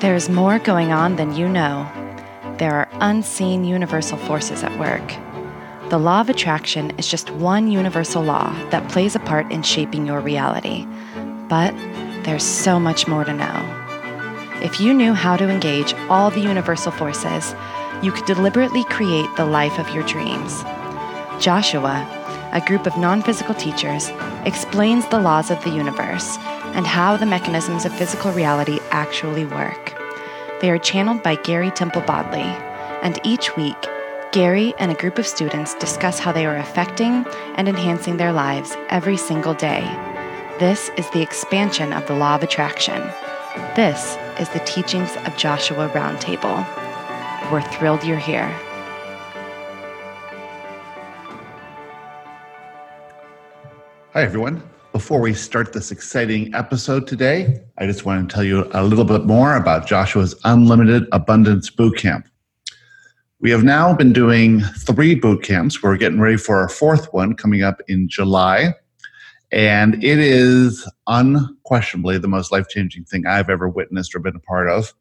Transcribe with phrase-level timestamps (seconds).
[0.00, 1.86] There is more going on than you know.
[2.56, 5.06] There are unseen universal forces at work.
[5.90, 10.06] The law of attraction is just one universal law that plays a part in shaping
[10.06, 10.86] your reality.
[11.50, 11.74] But
[12.24, 13.76] there's so much more to know.
[14.62, 17.54] If you knew how to engage all the universal forces,
[18.02, 20.62] you could deliberately create the life of your dreams.
[21.40, 22.08] Joshua,
[22.52, 24.08] a group of non physical teachers,
[24.46, 26.38] explains the laws of the universe
[26.74, 29.94] and how the mechanisms of physical reality actually work.
[30.60, 32.42] They are channeled by Gary Temple Bodley,
[33.02, 33.76] and each week,
[34.32, 38.76] Gary and a group of students discuss how they are affecting and enhancing their lives
[38.88, 39.82] every single day.
[40.58, 43.00] This is the expansion of the law of attraction.
[43.74, 46.64] This is the teachings of Joshua Roundtable.
[47.50, 48.48] We're thrilled you're here.
[54.12, 54.62] Hi, everyone.
[54.92, 59.04] Before we start this exciting episode today, I just want to tell you a little
[59.04, 62.24] bit more about Joshua's Unlimited Abundance Bootcamp.
[63.38, 65.80] We have now been doing three boot camps.
[65.80, 68.74] We're getting ready for our fourth one coming up in July.
[69.52, 74.40] And it is unquestionably the most life changing thing I've ever witnessed or been a
[74.40, 74.92] part of.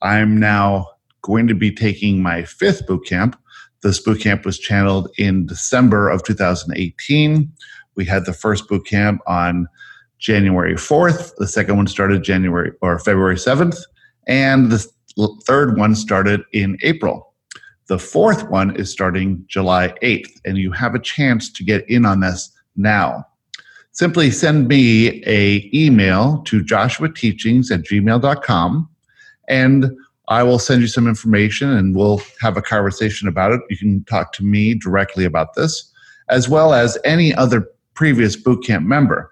[0.00, 0.88] I'm now
[1.20, 3.38] going to be taking my fifth boot camp.
[3.82, 7.52] This boot camp was channeled in December of 2018
[7.96, 9.66] we had the first boot camp on
[10.18, 11.34] January 4th.
[11.36, 13.78] The second one started January or February 7th.
[14.26, 14.86] And the
[15.44, 17.32] third one started in April.
[17.86, 20.40] The fourth one is starting July 8th.
[20.44, 23.24] And you have a chance to get in on this now.
[23.92, 28.88] Simply send me a email to joshuateachings at gmail.com
[29.48, 29.90] and
[30.28, 33.60] I will send you some information and we'll have a conversation about it.
[33.68, 35.92] You can talk to me directly about this,
[36.28, 39.30] as well as any other previous bootcamp member.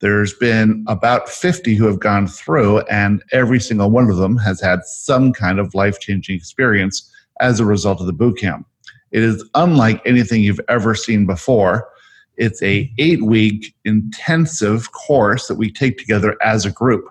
[0.00, 4.60] There's been about 50 who have gone through, and every single one of them has
[4.60, 7.08] had some kind of life changing experience
[7.40, 8.64] as a result of the bootcamp.
[9.12, 11.88] It is unlike anything you've ever seen before.
[12.36, 17.04] It's a eight week intensive course that we take together as a group.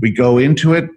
[0.00, 0.88] We go into it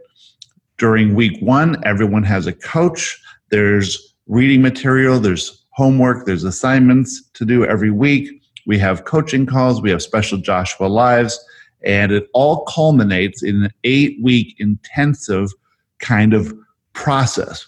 [0.77, 1.83] during week one.
[1.85, 3.19] Everyone has a coach.
[3.49, 5.19] There's reading material.
[5.19, 6.25] There's homework.
[6.25, 8.41] There's assignments to do every week.
[8.65, 11.39] We have coaching calls, we have special Joshua Lives,
[11.83, 15.51] and it all culminates in an eight week intensive
[15.99, 16.53] kind of
[16.93, 17.67] process.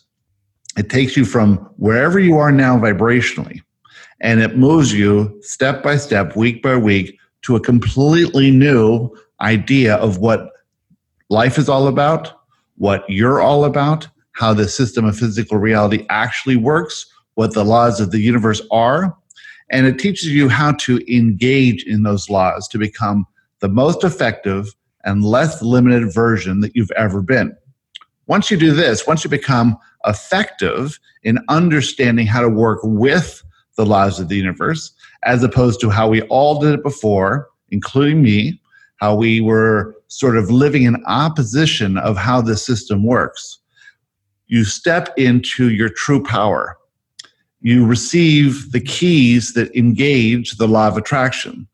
[0.78, 3.62] It takes you from wherever you are now vibrationally,
[4.22, 9.10] and it moves you step by step, week by week, to a completely new
[9.42, 10.52] idea of what
[11.30, 12.42] life is all about,
[12.78, 17.06] what you're all about, how the system of physical reality actually works,
[17.36, 19.16] what the laws of the universe are,
[19.72, 23.26] and it teaches you how to engage in those laws to become
[23.60, 24.74] the most effective
[25.04, 27.56] and less limited version that you've ever been.
[28.28, 33.44] Once you do this, once you become effective in understanding how to work with
[33.78, 34.92] the laws of the universe,
[35.24, 38.60] as opposed to how we all did it before, including me,
[38.98, 43.60] how we were sort of living in opposition of how the system works,
[44.48, 46.78] you step into your true power
[47.62, 51.68] you receive the keys that engage the law of attraction.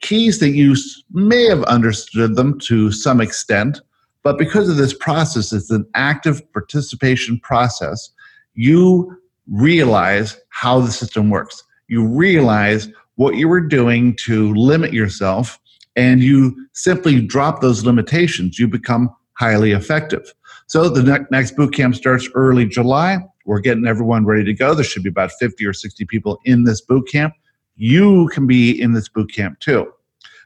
[0.00, 0.76] Keys that you
[1.12, 3.80] may have understood them to some extent,
[4.22, 8.10] but because of this process, it's an active participation process,
[8.54, 9.16] you
[9.50, 11.64] realize how the system works.
[11.88, 15.58] You realize what you were doing to limit yourself,
[15.96, 18.58] and you simply drop those limitations.
[18.58, 20.32] You become highly effective.
[20.66, 23.18] So the ne- next boot camp starts early July.
[23.46, 24.74] We're getting everyone ready to go.
[24.74, 27.34] There should be about 50 or 60 people in this boot camp.
[27.76, 29.90] You can be in this boot camp too.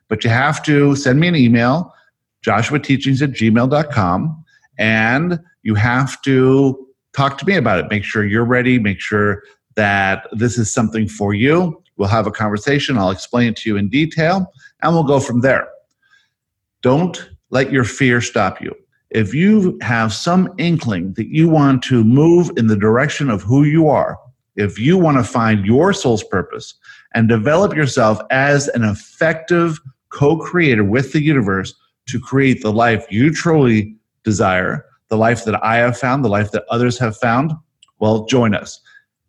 [0.09, 1.93] But you have to send me an email,
[2.47, 4.45] joshuateachings at gmail.com,
[4.79, 7.91] and you have to talk to me about it.
[7.91, 8.79] Make sure you're ready.
[8.79, 9.43] Make sure
[9.77, 11.83] that this is something for you.
[11.97, 12.99] We'll have a conversation.
[12.99, 15.69] I'll explain it to you in detail, and we'll go from there.
[16.83, 18.75] Don't let your fear stop you
[19.15, 23.63] if you have some inkling that you want to move in the direction of who
[23.63, 24.19] you are,
[24.57, 26.75] if you want to find your soul's purpose
[27.15, 29.79] and develop yourself as an effective
[30.11, 31.75] co creator with the universe
[32.09, 33.95] to create the life you truly
[34.25, 37.53] desire, the life that I have found, the life that others have found,
[38.01, 38.81] well, join us.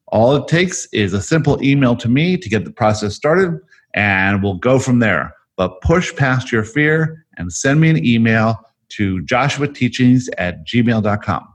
[0.07, 3.59] All it takes is a simple email to me to get the process started,
[3.93, 5.35] and we'll go from there.
[5.57, 11.53] But push past your fear and send me an email to joshuateachings at gmail.com.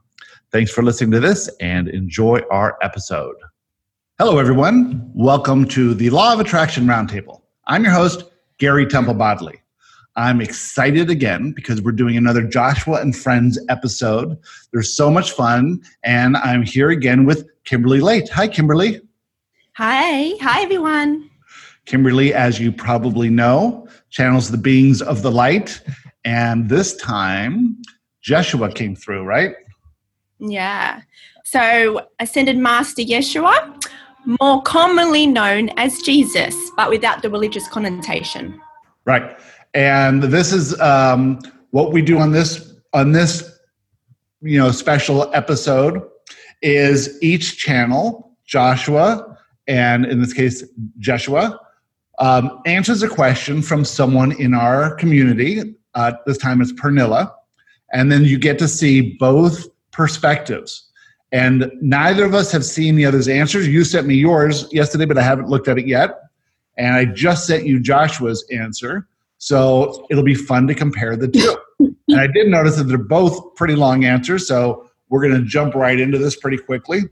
[0.52, 3.36] Thanks for listening to this and enjoy our episode.
[4.18, 5.10] Hello, everyone.
[5.14, 7.42] Welcome to the Law of Attraction Roundtable.
[7.66, 8.24] I'm your host,
[8.58, 9.62] Gary Temple Bodley.
[10.16, 14.36] I'm excited again because we're doing another Joshua and Friends episode.
[14.72, 18.28] There's so much fun, and I'm here again with Kimberley Leite.
[18.30, 19.00] Hi, Kimberley.
[19.74, 20.34] Hi.
[20.40, 21.30] Hi, everyone.
[21.86, 25.80] Kimberley, as you probably know, channels the beings of the light,
[26.24, 27.80] and this time
[28.22, 29.54] Jeshua came through, right?
[30.38, 31.02] Yeah.
[31.44, 33.78] So, Ascended Master Jeshua,
[34.40, 38.60] more commonly known as Jesus, but without the religious connotation.
[39.04, 39.38] Right.
[39.74, 41.40] And this is um,
[41.70, 43.58] what we do on this on this
[44.42, 46.02] you know special episode
[46.62, 49.38] is each channel Joshua
[49.68, 50.64] and in this case
[50.98, 51.58] Jeshua
[52.18, 55.74] um, answers a question from someone in our community.
[55.94, 57.32] Uh, this time it's Pernilla,
[57.92, 60.88] and then you get to see both perspectives.
[61.32, 63.68] And neither of us have seen the other's answers.
[63.68, 66.18] You sent me yours yesterday, but I haven't looked at it yet.
[66.76, 69.06] And I just sent you Joshua's answer.
[69.38, 71.56] So it'll be fun to compare the two.
[72.08, 74.48] and I did notice that they're both pretty long answers.
[74.48, 77.02] So we're going to jump right into this pretty quickly.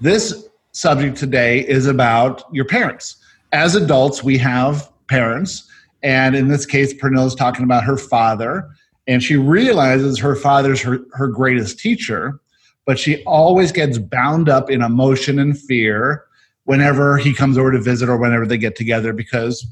[0.00, 3.16] This subject today is about your parents.
[3.52, 5.70] As adults, we have parents.
[6.06, 8.70] And in this case, Pernille is talking about her father.
[9.06, 12.40] And she realizes her father's her, her greatest teacher
[12.86, 16.24] but she always gets bound up in emotion and fear
[16.64, 19.66] whenever he comes over to visit or whenever they get together because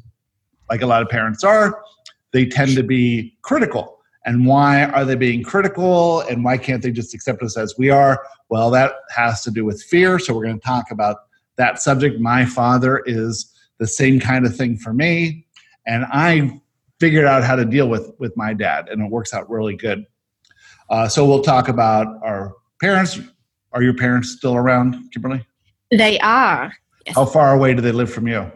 [0.69, 1.81] like a lot of parents are
[2.33, 4.01] they tend to be critical.
[4.27, 6.23] And why are they being critical?
[6.23, 8.27] And why can't they just accept us as we are?
[8.49, 10.19] Well that has to do with fear.
[10.19, 11.17] So we're going to talk about
[11.57, 12.21] that subject.
[12.21, 15.44] My father is the same kind of thing for me
[15.87, 16.61] and i
[17.01, 20.05] figured out how to deal with with my dad and it works out really good
[20.91, 23.19] uh, so we'll talk about our parents
[23.73, 25.45] are your parents still around kimberley
[25.91, 26.73] They are.
[27.07, 27.15] Yes.
[27.17, 28.51] how far away do they live from you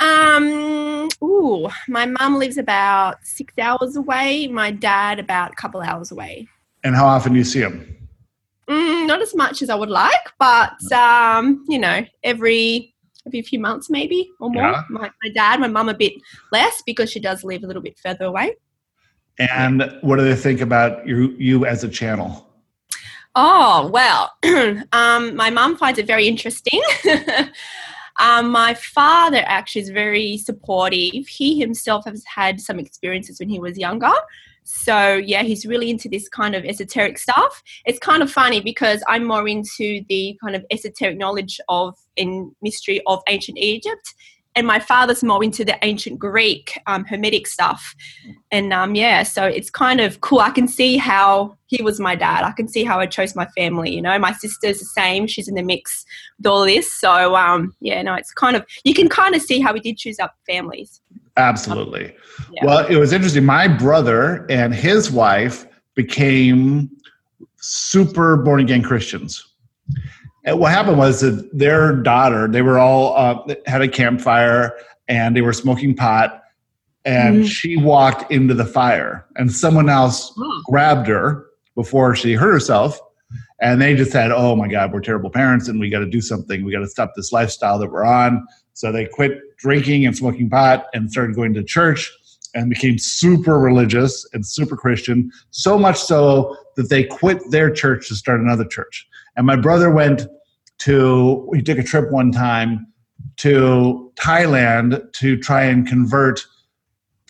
[0.00, 1.08] Um.
[1.22, 4.46] Ooh, my mum lives about six hours away.
[4.48, 6.48] My dad about a couple hours away.
[6.82, 7.90] and how often do you see them
[8.68, 12.93] Mm, not as much as I would like, but um, you know, every
[13.26, 14.70] every few months maybe or more.
[14.70, 14.82] Yeah.
[14.90, 16.12] My, my dad, my mum a bit
[16.52, 18.56] less because she does live a little bit further away.
[19.38, 22.44] and what do they think about you you as a channel
[23.36, 24.32] Oh, well,
[24.92, 26.80] um, my mum finds it very interesting.
[28.20, 31.26] um, my father actually is very supportive.
[31.26, 34.12] He himself has had some experiences when he was younger.
[34.62, 37.62] So, yeah, he's really into this kind of esoteric stuff.
[37.84, 42.52] It's kind of funny because I'm more into the kind of esoteric knowledge of and
[42.62, 44.14] mystery of ancient Egypt.
[44.56, 47.94] And my father's more into the ancient Greek um, Hermetic stuff.
[48.52, 50.38] And um, yeah, so it's kind of cool.
[50.38, 52.44] I can see how he was my dad.
[52.44, 53.92] I can see how I chose my family.
[53.92, 55.26] You know, my sister's the same.
[55.26, 56.04] She's in the mix
[56.38, 56.94] with all this.
[57.00, 59.98] So um, yeah, no, it's kind of you can kind of see how we did
[59.98, 61.00] choose up families.
[61.36, 62.14] Absolutely.
[62.52, 62.64] Yeah.
[62.64, 63.44] Well, it was interesting.
[63.44, 66.90] My brother and his wife became
[67.56, 69.44] super born again Christians.
[70.44, 74.72] And what happened was that their daughter, they were all uh, had a campfire
[75.08, 76.42] and they were smoking pot,
[77.04, 77.48] and Mhm.
[77.48, 80.62] she walked into the fire, and someone else Oh.
[80.66, 81.46] grabbed her
[81.76, 82.98] before she hurt herself.
[83.60, 86.20] And they just said, Oh my God, we're terrible parents and we got to do
[86.20, 86.64] something.
[86.64, 88.46] We got to stop this lifestyle that we're on.
[88.74, 92.10] So they quit drinking and smoking pot and started going to church
[92.54, 95.30] and became super religious and super Christian.
[95.50, 99.06] So much so that they quit their church to start another church.
[99.36, 100.22] And my brother went
[100.78, 102.86] to, he took a trip one time
[103.38, 106.44] to Thailand to try and convert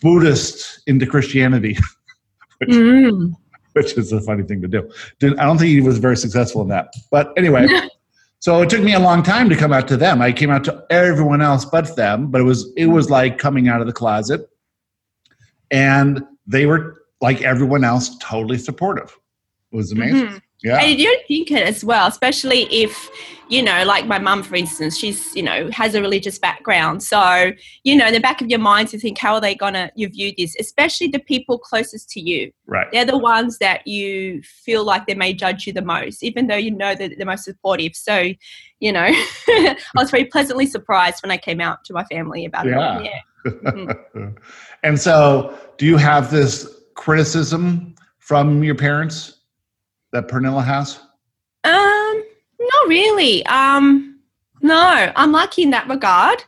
[0.01, 1.77] Buddhists into Christianity.
[2.59, 3.33] which, Mm.
[3.73, 4.89] which is a funny thing to do.
[5.19, 6.93] Didn't, I don't think he was very successful in that.
[7.11, 7.67] But anyway,
[8.39, 10.21] so it took me a long time to come out to them.
[10.21, 13.67] I came out to everyone else but them, but it was it was like coming
[13.67, 14.49] out of the closet.
[15.71, 19.17] And they were like everyone else, totally supportive.
[19.71, 20.27] It was amazing.
[20.27, 20.41] Mhm.
[20.63, 20.79] Yeah.
[20.81, 23.09] And you don't think it as well, especially if,
[23.49, 27.03] you know, like my mum, for instance, she's, you know, has a religious background.
[27.03, 27.51] So,
[27.83, 29.91] you know, in the back of your mind to think, how are they going to
[29.95, 30.55] you view this?
[30.59, 32.51] Especially the people closest to you.
[32.65, 32.87] Right.
[32.91, 36.55] They're the ones that you feel like they may judge you the most, even though
[36.55, 37.95] you know that they're the most supportive.
[37.95, 38.29] So,
[38.79, 42.65] you know, I was very pleasantly surprised when I came out to my family about
[42.65, 42.99] Yeah.
[42.99, 43.03] it.
[43.05, 43.51] Yeah.
[43.71, 44.35] Mm.
[44.83, 49.34] and so, do you have this criticism from your parents
[50.15, 50.99] that Pernilla has?
[51.65, 52.23] Um,
[52.59, 53.45] not really.
[53.47, 54.19] Um,
[54.61, 56.43] no, I'm lucky in that regard.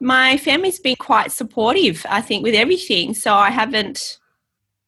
[0.00, 3.14] My family's been quite supportive, I think, with everything.
[3.14, 4.18] So I haven't,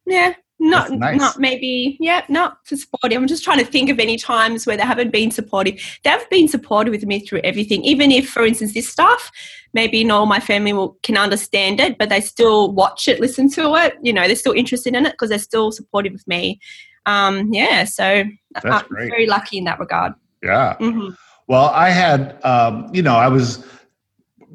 [0.05, 1.19] yeah, not nice.
[1.19, 4.77] not maybe yeah not to supportive i'm just trying to think of any times where
[4.77, 8.75] they haven't been supportive they've been supportive with me through everything even if for instance
[8.75, 9.31] this stuff
[9.73, 13.49] maybe not all my family will, can understand it but they still watch it listen
[13.49, 16.59] to it you know they're still interested in it because they're still supportive of me
[17.07, 19.11] um, yeah so That's i'm great.
[19.11, 20.13] very lucky in that regard
[20.43, 20.75] Yeah.
[20.77, 21.11] hmm
[21.49, 23.65] Well, I had, um, you know, I was,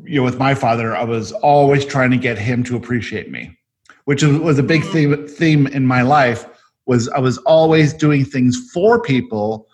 [0.03, 3.57] you know, with my father, I was always trying to get him to appreciate me,
[4.05, 6.45] which was- was a big theme theme in my life.
[6.85, 9.67] Was I was always doing things for people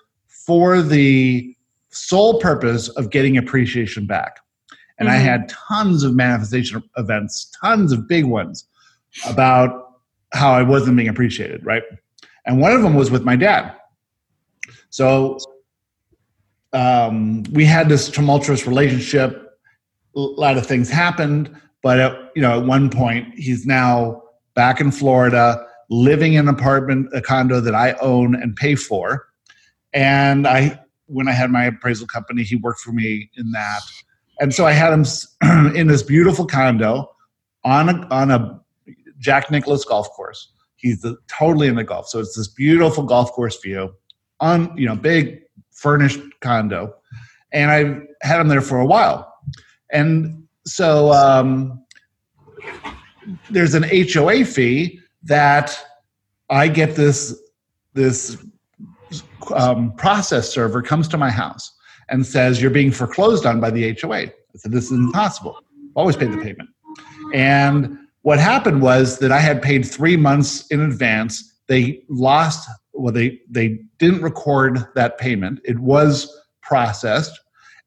[0.47, 1.53] for the
[1.89, 4.37] sole purpose of getting appreciation back,
[4.97, 5.23] and I Mhm.
[5.23, 8.65] had tons of manifestation events, tons of big ones
[9.27, 9.69] about
[10.33, 11.83] how I wasn't being appreciated, right?
[12.45, 13.75] And one of them was with my dad.
[14.89, 15.37] So
[16.73, 19.59] um, we had this tumultuous relationship.
[20.15, 24.23] A lot of things happened, but at, you know, at one point, he's now
[24.55, 29.27] back in Florida, living in an apartment, a condo that I own and pay for.
[29.93, 33.81] And I, when I had my appraisal company, he worked for me in that.
[34.39, 35.05] And so I had him
[35.75, 37.09] in this beautiful condo
[37.63, 38.59] on a on a
[39.17, 40.53] Jack Nicklaus golf course.
[40.79, 43.93] He's the, totally the golf, so it's this beautiful golf course view
[44.39, 46.93] on you know big furnished condo,
[47.51, 49.33] and I had him there for a while.
[49.91, 51.83] And so um,
[53.49, 55.77] there's an HOA fee that
[56.49, 57.37] I get this
[57.93, 58.37] this
[59.53, 61.73] um, process server comes to my house
[62.09, 64.15] and says you're being foreclosed on by the HOA.
[64.15, 65.59] I said this is impossible.
[65.95, 66.69] Always paid the payment.
[67.33, 67.97] And
[68.29, 71.51] what happened was that I had paid three months in advance.
[71.67, 72.69] They lost.
[72.93, 75.61] Well, they they didn't record that payment.
[75.63, 76.31] It was
[76.61, 77.39] processed,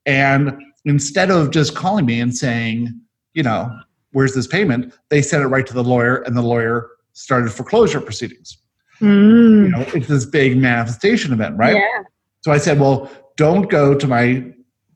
[0.04, 2.92] and instead of just calling me and saying,
[3.34, 3.70] you know,
[4.14, 8.00] where's this payment, they sent it right to the lawyer, and the lawyer started foreclosure
[8.00, 8.58] proceedings.
[9.00, 9.66] Mm.
[9.66, 11.76] You know, it's this big manifestation event, right?
[11.76, 12.02] yeah
[12.40, 14.44] So I said, well, don't go to my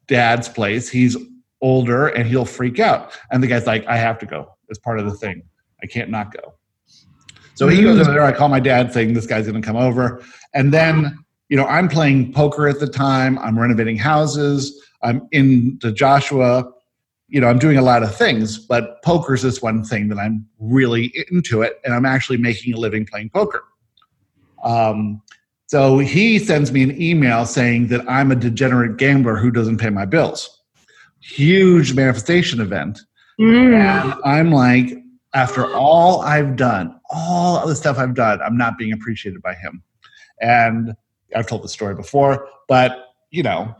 [0.08, 0.88] dad's place.
[0.88, 1.16] He's
[1.62, 3.12] older and he'll freak out.
[3.30, 4.55] And the guy's like, I have to go.
[4.68, 5.42] It's part of the thing.
[5.82, 6.54] I can't not go.
[7.54, 8.22] So he goes over there.
[8.22, 10.22] I call my dad saying this guy's going to come over.
[10.52, 11.18] And then,
[11.48, 13.38] you know, I'm playing poker at the time.
[13.38, 14.78] I'm renovating houses.
[15.02, 16.70] I'm into Joshua.
[17.28, 20.46] You know, I'm doing a lot of things, but poker's this one thing that I'm
[20.58, 21.80] really into it.
[21.84, 23.64] And I'm actually making a living playing poker.
[24.62, 25.22] Um,
[25.66, 29.90] so he sends me an email saying that I'm a degenerate gambler who doesn't pay
[29.90, 30.62] my bills.
[31.20, 33.00] Huge manifestation event.
[33.40, 33.74] Mm.
[33.74, 34.92] And I'm like,
[35.34, 39.54] after all I've done, all of the stuff I've done, I'm not being appreciated by
[39.54, 39.82] him.
[40.40, 40.94] And
[41.34, 43.74] I've told the story before, but you know,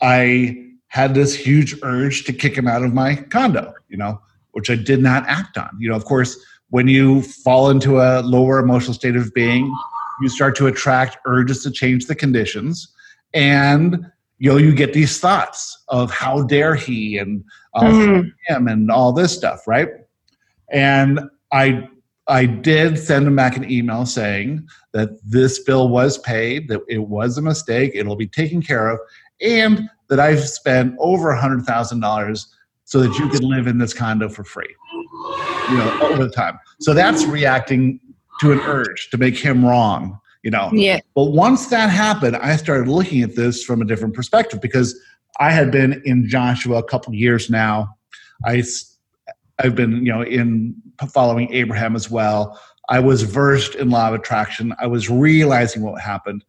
[0.00, 4.20] I had this huge urge to kick him out of my condo, you know,
[4.52, 5.70] which I did not act on.
[5.80, 6.36] You know, of course,
[6.70, 9.74] when you fall into a lower emotional state of being,
[10.20, 12.92] you start to attract urges to change the conditions.
[13.34, 14.06] And
[14.42, 17.44] you know, you get these thoughts of how dare he and
[17.74, 18.32] uh, Mhm.
[18.48, 19.88] him and all this stuff, right?
[20.72, 21.20] And
[21.52, 21.88] I
[22.28, 26.98] I did send him back an email saying that this bill was paid, that it
[27.08, 28.98] was a mistake, it'll be taken care of,
[29.40, 32.48] and that I've spent over a hundred thousand dollars
[32.84, 34.74] so that you can live in this condo for free.
[35.70, 36.58] You know, over the time.
[36.80, 38.00] So that's reacting
[38.40, 40.70] to an urge to make him wrong, you know.
[40.72, 44.98] yeah But once that happened, I started looking at this from a different perspective because
[45.40, 47.96] I had been in Joshua a couple years now.
[48.44, 48.62] i
[49.58, 50.74] i've been, you know, in
[51.12, 52.60] following Abraham as well.
[52.88, 54.74] I was versed in law of attraction.
[54.78, 56.44] I was realizing what happened.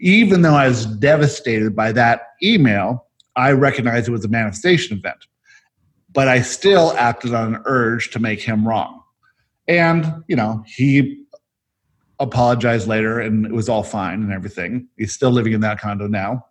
[0.00, 5.26] Even though I was devastated by that email, I recognized it was a manifestation event.
[6.12, 9.02] But I still acted on an urge to make him wrong.
[9.66, 11.23] And, you know, he
[12.20, 14.88] apologized later and it was all fine and everything.
[14.96, 16.46] He's still living in that condo now.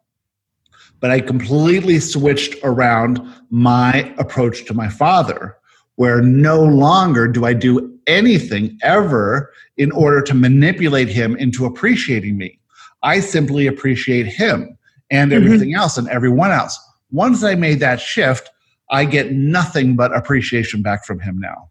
[0.99, 5.57] But I completely switched around my approach to my father,
[5.95, 12.37] where no longer do I do anything ever in order to manipulate him into appreciating
[12.37, 12.59] me.
[13.01, 14.77] I simply appreciate him
[15.11, 15.35] and Mhm.
[15.35, 16.79] everything else and everyone else.
[17.11, 18.49] Once I made that shift,
[18.89, 21.69] I get nothing but appreciation back from him now.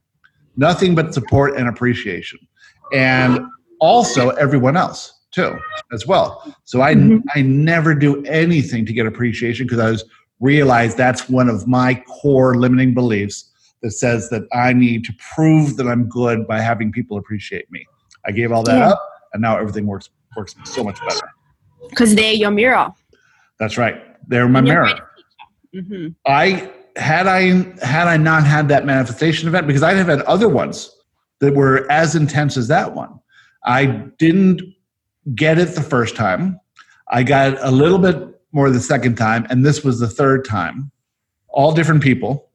[0.56, 2.38] Nothing but support and appreciation.
[2.92, 3.40] And
[3.82, 5.58] also everyone else too
[5.92, 6.28] as well
[6.64, 7.20] so i Mhm.
[7.34, 10.04] i never do anything to get appreciation because i was
[10.40, 13.50] realized that's one of my core limiting beliefs
[13.82, 17.84] that says that i need to prove that i'm good by having people appreciate me
[18.24, 18.90] i gave all that Yeah.
[18.90, 21.28] up and now everything works works so much better
[21.90, 22.88] because they're your mirror
[23.58, 23.96] that's right
[24.28, 24.88] they're my mirror.
[25.74, 26.14] Mhm.
[26.26, 27.40] I had I
[27.84, 30.94] had I not had that manifestation event because I'd have had other ones
[31.40, 33.18] that were as intense as that one.
[33.64, 34.62] I didn't
[35.35, 36.59] get it the first time.
[37.09, 40.90] I got a little bit more the second time, and this was the third time.
[41.49, 42.50] All different people.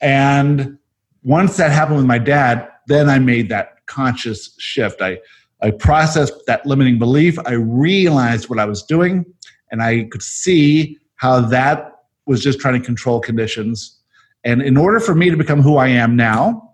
[0.00, 0.78] And
[1.22, 5.00] once that happened with my dad, then I made that conscious shift.
[5.02, 5.18] I,
[5.62, 7.38] I processed that limiting belief.
[7.46, 9.24] I realized what I was doing,
[9.70, 11.92] and I could see how that
[12.26, 13.98] was just trying to control conditions.
[14.44, 16.65] And in order for me to become who I am now,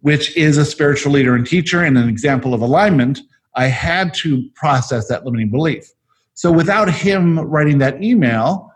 [0.00, 3.20] which is a spiritual leader and teacher and an example of alignment,
[3.56, 5.90] I had to process that limiting belief.
[6.34, 8.70] So without him writing that email,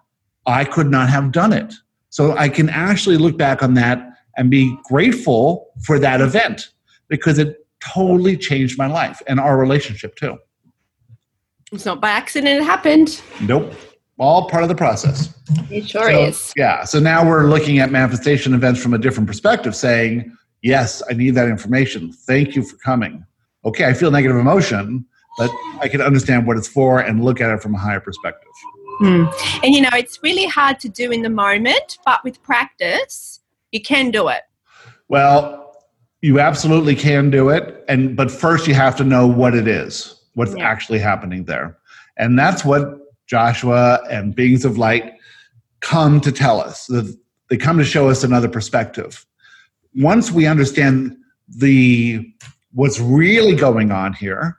[0.47, 1.73] I could not have done it.
[2.11, 6.71] So I can actually look back on that and be grateful for that event
[7.09, 10.37] because it totally changed my life and our relationship too.
[11.71, 13.23] It's not by accident it happened.
[13.41, 13.73] Nope.
[14.19, 15.35] All part of the process.
[15.71, 16.53] It sure so, is.
[16.57, 16.85] Yeah.
[16.85, 21.31] So now we're looking at manifestation events from a different perspective, saying, yes, I need
[21.35, 22.13] that information.
[22.13, 23.25] Thank you for coming.
[23.65, 25.05] Okay, I feel negative emotion,
[25.39, 25.51] but
[25.81, 28.51] I can understand what it's for and look at it from a higher perspective.
[28.99, 29.25] Hmm.
[29.63, 33.41] And you know, it's really hard to do in the moment, but with practice,
[33.71, 34.43] you can do it.
[35.09, 35.75] Well,
[36.21, 40.23] you absolutely can do it, and but first you have to know what it is,
[40.35, 40.65] what's yeah.
[40.65, 41.77] actually happening there,
[42.17, 45.15] and that's what Joshua and beings of light
[45.81, 46.89] come to tell us.
[47.51, 49.27] They come to show us another perspective.
[49.95, 51.17] Once we understand
[51.49, 52.27] the
[52.73, 54.57] what's really going on here,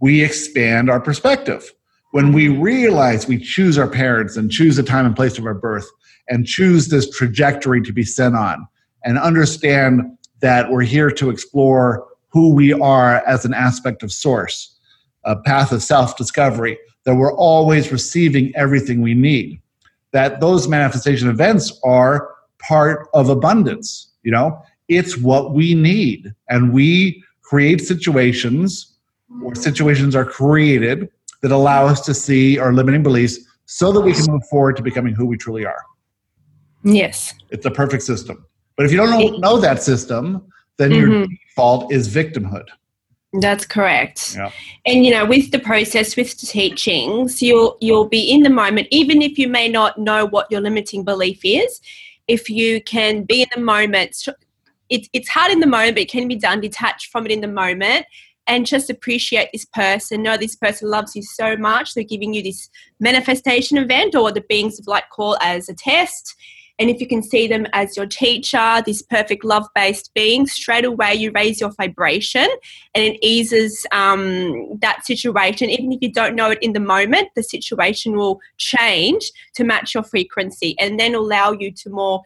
[0.00, 1.72] we expand our perspective.
[2.10, 5.54] When we realize we choose our parents and choose the time and place of our
[5.54, 5.88] birth
[6.28, 8.66] and choose this trajectory to be sent on
[9.04, 10.02] and understand
[10.40, 14.76] that we're here to explore who we are as an aspect of source,
[15.24, 19.60] a path of self discovery, that we're always receiving everything we need,
[20.12, 24.08] that those manifestation events are part of abundance.
[24.22, 24.62] You know,
[24.96, 26.34] it's what we need.
[26.48, 28.96] And we create situations
[29.42, 31.08] or situations are created
[31.42, 34.82] that allow us to see our limiting beliefs so that we can move forward to
[34.82, 35.82] becoming who we truly are.
[36.84, 37.34] Yes.
[37.50, 38.44] It's a perfect system.
[38.76, 40.46] But if you don't know, know that system,
[40.76, 41.10] then mm-hmm.
[41.10, 42.66] your default is victimhood.
[43.40, 44.34] That's correct.
[44.36, 44.50] Yeah.
[44.84, 48.88] And you know, with the process, with the teachings, you'll you'll be in the moment,
[48.90, 51.80] even if you may not know what your limiting belief is.
[52.28, 54.28] If you can be in the moment,
[54.92, 57.40] it's it's hard in the moment, but it can be done detached from it in
[57.40, 58.06] the moment
[58.46, 60.22] and just appreciate this person.
[60.22, 61.94] Know this person loves you so much.
[61.94, 62.68] They're giving you this
[63.00, 66.36] manifestation event or the beings of light call as a test
[66.78, 70.84] and if you can see them as your teacher, this perfect love based being, straight
[70.84, 72.48] away you raise your vibration
[72.94, 75.70] and it eases um, that situation.
[75.70, 79.94] Even if you don't know it in the moment, the situation will change to match
[79.94, 82.22] your frequency and then allow you to more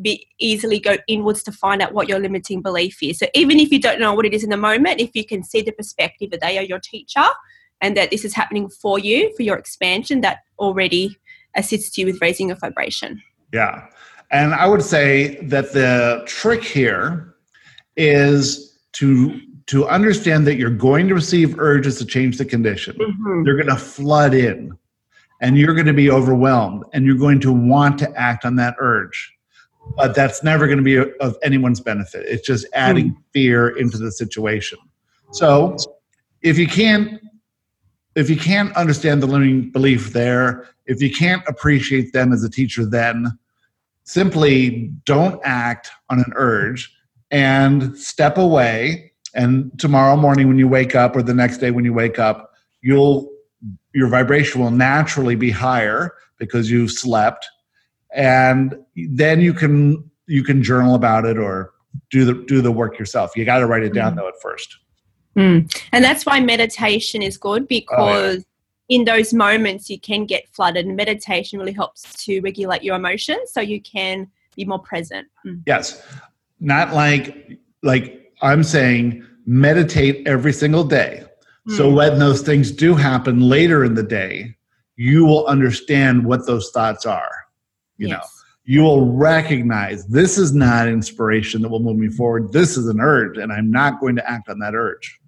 [0.00, 3.18] be easily go inwards to find out what your limiting belief is.
[3.18, 5.42] So even if you don't know what it is in the moment, if you can
[5.42, 7.24] see the perspective that they are your teacher
[7.80, 11.16] and that this is happening for you for your expansion, that already
[11.56, 13.22] assists you with raising your vibration.
[13.52, 13.86] Yeah.
[14.30, 17.34] And I would say that the trick here
[17.96, 22.96] is to to understand that you're going to receive urges to change the condition.
[22.96, 23.44] Mm-hmm.
[23.44, 24.76] They're going to flood in
[25.40, 28.74] and you're going to be overwhelmed and you're going to want to act on that
[28.78, 29.33] urge.
[29.96, 32.26] But that's never going to be of anyone's benefit.
[32.26, 33.16] It's just adding mm.
[33.32, 34.78] fear into the situation.
[35.32, 35.76] So,
[36.42, 37.20] if you can't
[38.14, 42.50] if you can't understand the limiting belief there, if you can't appreciate them as a
[42.50, 43.36] teacher then,
[44.04, 46.94] simply don't act on an urge
[47.30, 51.84] and step away and tomorrow morning when you wake up or the next day when
[51.84, 53.30] you wake up you'll
[53.94, 57.48] your vibration will naturally be higher because you've slept
[58.14, 58.76] and
[59.10, 61.72] then you can you can journal about it or
[62.10, 64.16] do the do the work yourself you got to write it down mm.
[64.16, 64.78] though at first
[65.36, 65.84] mm.
[65.92, 68.42] and that's why meditation is good because oh, yeah
[68.88, 73.50] in those moments you can get flooded and meditation really helps to regulate your emotions
[73.50, 75.60] so you can be more present mm.
[75.66, 76.02] yes
[76.60, 81.24] not like like i'm saying meditate every single day
[81.68, 81.76] mm.
[81.76, 84.54] so when those things do happen later in the day
[84.96, 87.32] you will understand what those thoughts are
[87.96, 88.18] you yes.
[88.18, 88.28] know
[88.64, 93.00] you will recognize this is not inspiration that will move me forward this is an
[93.00, 95.20] urge and i'm not going to act on that urge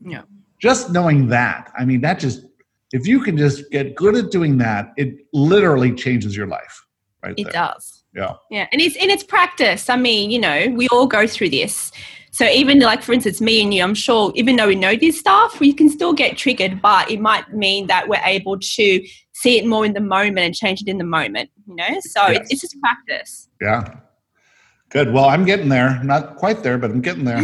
[0.00, 0.22] yeah
[0.60, 2.46] just knowing that i mean that just
[2.94, 6.86] if you can just get good at doing that, it literally changes your life.
[7.24, 7.34] Right.
[7.36, 7.52] It there.
[7.52, 8.04] does.
[8.14, 8.34] Yeah.
[8.52, 8.68] Yeah.
[8.70, 9.90] And it's and it's practice.
[9.90, 11.90] I mean, you know, we all go through this.
[12.30, 15.18] So even like for instance, me and you, I'm sure even though we know this
[15.18, 19.06] stuff, we can still get triggered, but it might mean that we're able to
[19.44, 21.50] see it more in the moment and change it in the moment.
[21.68, 22.00] You know?
[22.00, 22.40] So yes.
[22.40, 23.48] it's, it's just practice.
[23.60, 23.96] Yeah.
[24.88, 25.12] Good.
[25.12, 26.02] Well, I'm getting there.
[26.02, 27.42] Not quite there, but I'm getting there.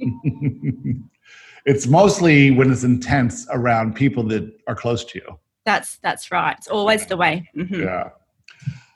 [1.66, 5.38] it's mostly when it's intense around people that are close to you.
[5.64, 6.56] That's that's right.
[6.56, 7.48] It's always the way.
[7.56, 7.84] Mhm.
[7.84, 8.10] Yeah.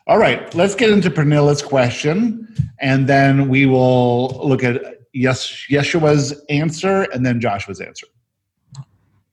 [0.06, 2.46] All right, let's get into Pernilla's question,
[2.78, 8.06] and then we will look at yes, Jeshua's answer and then Joshua's answer.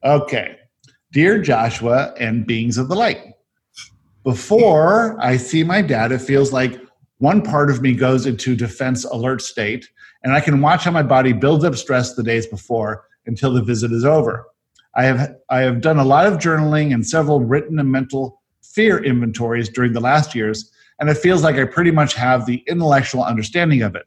[0.03, 0.57] Okay.
[1.11, 3.33] Dear Joshua and beings of the light,
[4.23, 6.79] before I see my dad, it feels like
[7.17, 9.89] one part of me goes into defense alert state,
[10.23, 13.61] and I can watch how my body builds up stress the days before until the
[13.61, 14.45] visit is over.
[14.95, 19.03] I have I have done a lot of journaling and several written and mental fear
[19.03, 23.25] inventories during the last years, and it feels like I pretty much have the intellectual
[23.25, 24.05] understanding of it.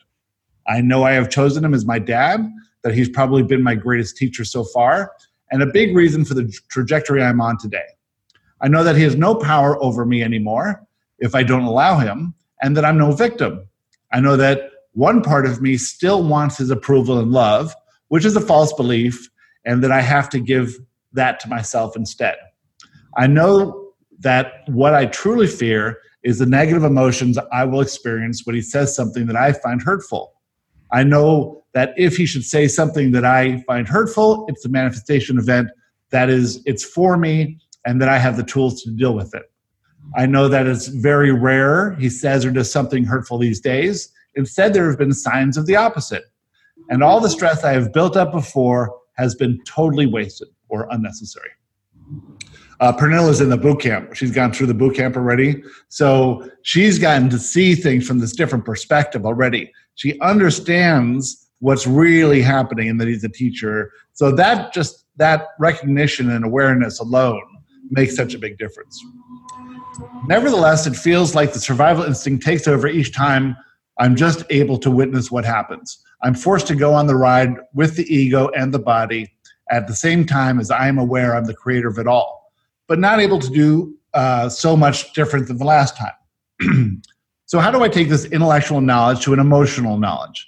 [0.67, 2.41] I know I have chosen him as my dad,
[2.83, 5.13] that he's probably been my greatest teacher so far,
[5.55, 7.87] and a big reason for the trajectory I'm on today.
[8.61, 10.85] I know that he has no power over me anymore
[11.21, 13.69] if I don't allow him, and that I'm no victim.
[14.13, 17.73] I know that one part of me still wants his approval and love,
[18.09, 19.31] which is a false belief,
[19.65, 20.77] and that I have to give
[21.13, 22.35] that to myself instead.
[23.17, 28.57] I know that what I truly fear is the negative emotions I will experience when
[28.57, 30.33] he says something that I find hurtful.
[30.91, 35.39] I know that if he should say something that I find hurtful, it's a manifestation
[35.39, 35.69] event
[36.11, 39.51] that is it's for me and that I have the tools to deal with it.
[40.17, 44.13] I know that it's very rare he says or does something hurtful these days.
[44.37, 46.25] Instead, there have been signs of the opposite.
[46.91, 51.51] And all the stress I have built up before has been totally wasted or unnecessary.
[52.81, 54.15] Uh, Pernilla's in the boot camp.
[54.15, 55.63] She's gone through the boot camp already.
[55.89, 59.73] So she's gotten to see things from this different perspective already.
[59.95, 63.91] She understands what's really happening and that he's a teacher.
[64.13, 67.41] So that just that recognition and awareness alone
[67.89, 69.03] makes such a big difference.
[70.27, 73.57] Nevertheless, it feels like the survival instinct takes over each time
[73.99, 76.05] I'm just able to witness what happens.
[76.23, 79.33] I'm forced to go on the ride with the ego and the body
[79.71, 82.53] at the same time as I am aware I'm the creator of it all,
[82.89, 87.01] but not able to do uh, so much different than the last time.
[87.47, 90.47] so, how do I take this intellectual knowledge to an emotional knowledge?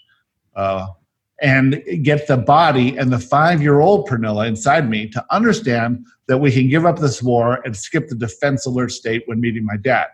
[0.54, 0.88] Uh,
[1.42, 6.38] and get the body and the five year old Pernilla inside me to understand that
[6.38, 9.76] we can give up this war and skip the defense alert state when meeting my
[9.76, 10.06] dad.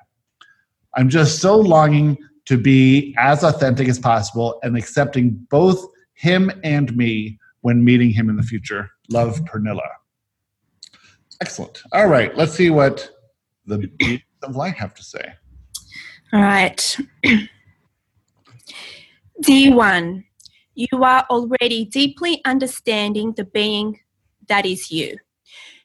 [0.95, 6.95] I'm just so longing to be as authentic as possible and accepting both him and
[6.97, 8.91] me when meeting him in the future.
[9.09, 9.89] Love, Pernilla.
[11.41, 11.83] Excellent.
[11.93, 13.11] All right, let's see what
[13.67, 15.33] the beings of light have to say.
[16.33, 16.99] All right.
[19.43, 20.25] D1.
[20.75, 24.01] You are already deeply understanding the being
[24.49, 25.19] that is you.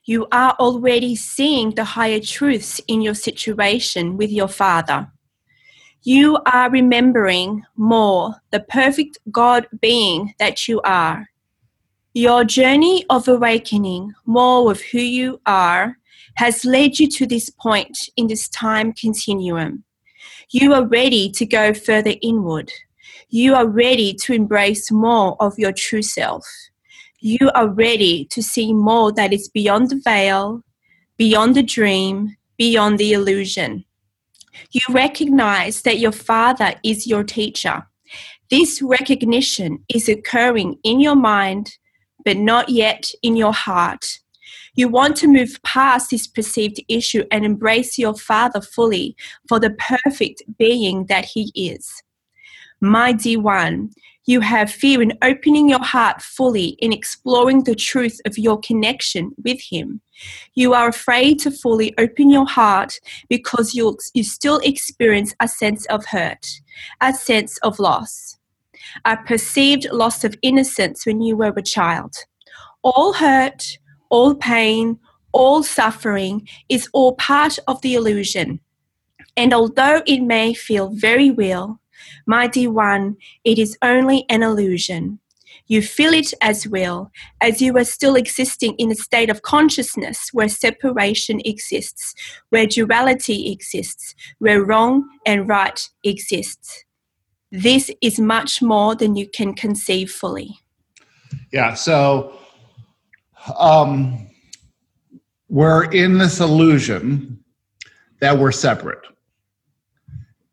[0.06, 5.12] You are already seeing the higher truths in your situation with your father.
[6.04, 11.28] You are remembering more the perfect God being that you are.
[12.14, 15.98] Your journey of awakening more of who you are
[16.36, 19.84] has led you to this point in this time continuum.
[20.50, 22.72] You are ready to go further inward.
[23.30, 26.48] You are ready to embrace more of your true self.
[27.20, 30.64] You are ready to see more that is beyond the veil,
[31.18, 33.84] beyond the dream, beyond the illusion.
[34.72, 37.86] You recognize that your father is your teacher.
[38.50, 41.78] This recognition is occurring in your mind,
[42.24, 44.20] but not yet in your heart.
[44.76, 49.18] You want to move past this perceived issue and embrace your father fully
[49.50, 52.04] for the perfect being that he is.
[52.80, 53.92] My dear one,
[54.28, 59.32] you have fear in opening your heart fully in exploring the truth of your connection
[59.44, 60.02] with him.
[60.54, 65.86] You are afraid to fully open your heart because you you still experience a sense
[65.86, 66.46] of hurt,
[67.02, 68.38] a sense of loss,
[69.06, 72.14] a perceived loss of innocence when you were a child.
[72.84, 73.78] All hurt,
[74.10, 75.00] all pain,
[75.32, 78.60] all suffering is all part of the illusion.
[79.38, 81.80] And although it may feel very real,
[82.26, 85.20] my dear one, it is only an illusion.
[85.68, 90.30] You feel it as real, as you are still existing in a state of consciousness
[90.32, 92.14] where separation exists,
[92.50, 96.86] where duality exists, where wrong and right exists.
[97.52, 100.58] This is much more than you can conceive fully.
[101.52, 102.38] Yeah, so
[103.58, 104.28] um,
[105.50, 107.44] we're in this illusion
[108.20, 109.06] that we're separate.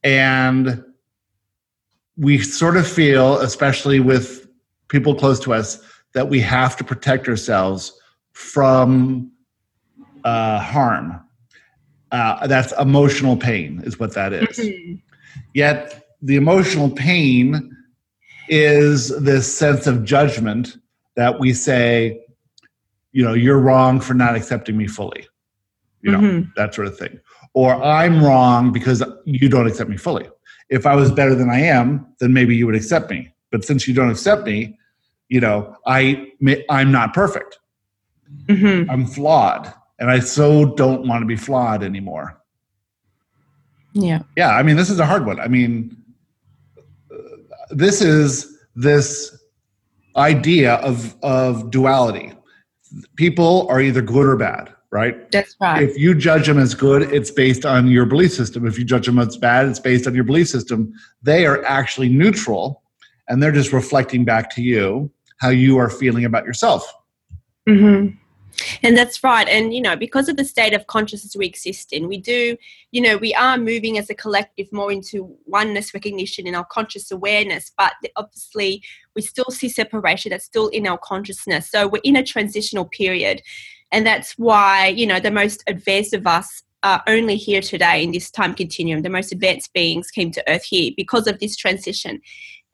[0.03, 0.85] And
[2.17, 4.47] we sort of feel, especially with
[4.89, 5.81] people close to us,
[6.15, 7.99] that we have to protect ourselves
[8.33, 9.31] from
[10.25, 11.21] uh, harm.
[12.13, 14.59] Uh, that's emotional pain, is what that is.
[14.59, 14.95] Mm-hmm.
[15.55, 17.71] Yet the emotional pain
[18.49, 20.77] is this sense of judgment
[21.17, 22.21] that we say,
[23.13, 25.27] you know, you're wrong for not accepting me fully.
[26.03, 26.53] You know, Mhm.
[26.57, 27.19] that sort of thing.
[27.55, 30.29] Or I'm wrong because you don't accept me fully.
[30.71, 33.33] If I was better than I am, then maybe you would accept me.
[33.51, 34.79] But since you don't accept me,
[35.29, 37.59] you know, I may- I'm not perfect.
[38.47, 38.87] Mhm.
[38.91, 42.41] I'm flawed, and I so don't want to be flawed anymore.
[43.93, 44.23] Yeah.
[44.37, 45.39] Yeah, I mean, this is a hard one.
[45.39, 45.97] I mean,
[46.77, 47.15] uh,
[47.71, 49.37] this is this
[50.17, 52.33] idea of of duality.
[53.17, 55.31] People are either good or bad, right?
[55.33, 55.83] That's right.
[55.83, 58.65] If you judge them as good, it's based on your belief system.
[58.65, 60.95] If you judge them as bad, it's based on your belief system.
[61.21, 62.83] They are actually neutral,
[63.29, 66.91] and they're just reflecting back to you how you are feeling about yourself.
[67.69, 68.17] Mm-hmm.
[68.85, 69.49] And that's right.
[69.49, 72.57] And, you know, because of the state of consciousness we exist in, we do,
[72.93, 77.11] you know, we are moving as a collective more into oneness recognition in our conscious
[77.11, 78.81] awareness, but obviously
[79.17, 81.69] we still see separation that's still in our consciousness.
[81.69, 83.43] So we're in a transitional period.
[83.93, 88.13] And that's why, you know, the most advanced of us are only here today in
[88.13, 89.03] this time continuum.
[89.03, 92.21] The most advanced beings came to Earth here because of this transition.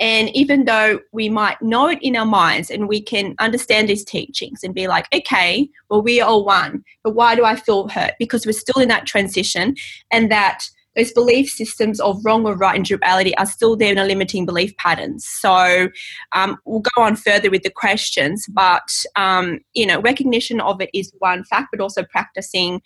[0.00, 4.04] And even though we might know it in our minds and we can understand these
[4.04, 7.88] teachings and be like, okay, well, we are all one, but why do I feel
[7.88, 8.14] hurt?
[8.18, 9.76] Because we're still in that transition
[10.10, 10.64] and that
[10.96, 14.44] those belief systems of wrong or right and duality are still there in a limiting
[14.44, 15.24] belief patterns.
[15.24, 15.88] So
[16.32, 20.90] um, we'll go on further with the questions, but um, you know, recognition of it
[20.92, 22.82] is one fact, but also practicing,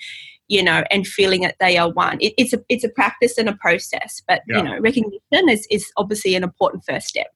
[0.48, 2.18] you know, and feeling that they are one.
[2.20, 4.58] It, it's a it's a practice and a process, but Yeah.
[4.58, 7.28] you know, recognition is is obviously an important first step.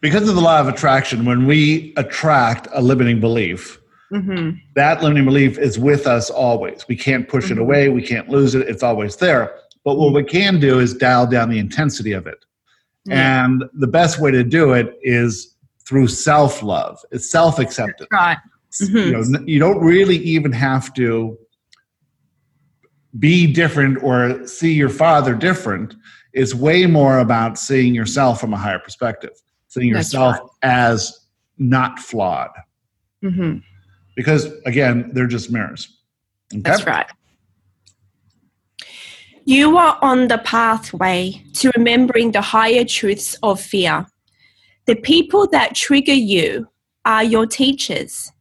[0.00, 3.78] Because of the law of attraction, when we attract a limiting belief,
[4.12, 4.56] Mm-hmm.
[4.74, 6.84] that limiting belief is with us always.
[6.88, 7.60] We can't push it Mhm.
[7.60, 9.54] away, we can't lose it, it's always there.
[9.84, 12.44] But what we can do is dial down the intensity of it.
[13.06, 13.44] Yeah.
[13.44, 18.08] And the best way to do it is through self love, it's self acceptance.
[18.12, 18.38] Right.
[18.80, 19.28] You, Mhm.
[19.30, 21.36] know, you don't really even have to
[23.18, 25.94] be different or see your father different.
[26.32, 29.32] It's way more about seeing yourself from a higher perspective,
[29.66, 30.48] seeing yourself right.
[30.62, 31.26] as
[31.58, 32.50] not flawed.
[33.24, 33.58] Mm-hmm.
[34.14, 35.98] Because again, they're just mirrors.
[36.52, 36.62] Okay?
[36.62, 37.06] That's right.
[39.44, 44.06] You are on the pathway to remembering the higher truths of fear.
[44.86, 46.68] The people that trigger you
[47.06, 48.32] are your teachers.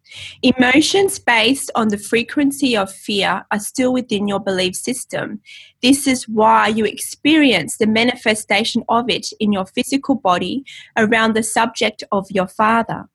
[0.42, 5.40] Emotions based on the frequency of fear are still within your belief system.
[5.82, 10.66] This is why you experience the manifestation of it in your physical body
[10.98, 13.08] around the subject of your father.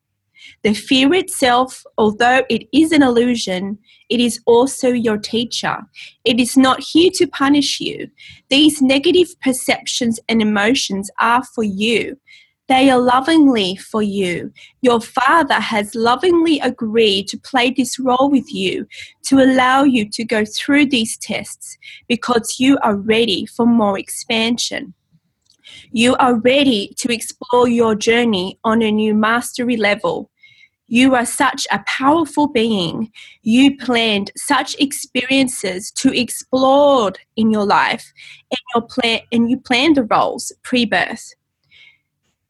[0.62, 3.78] The fear itself, although it is an illusion,
[4.08, 5.78] it is also your teacher.
[6.24, 8.08] It is not here to punish you.
[8.48, 12.18] These negative perceptions and emotions are for you.
[12.66, 14.50] They are lovingly for you.
[14.80, 18.86] Your father has lovingly agreed to play this role with you
[19.24, 21.76] to allow you to go through these tests
[22.08, 24.94] because you are ready for more expansion.
[25.92, 30.30] You are ready to explore your journey on a new mastery level.
[30.86, 33.10] You are such a powerful being.
[33.42, 38.12] You planned such experiences to explore in your life,
[38.50, 41.34] and your and you planned the roles pre-birth.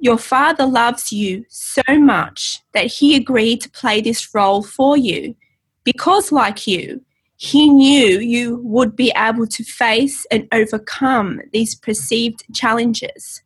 [0.00, 5.36] Your father loves you so much that he agreed to play this role for you,
[5.84, 7.02] because like you,
[7.36, 13.42] he knew you would be able to face and overcome these perceived challenges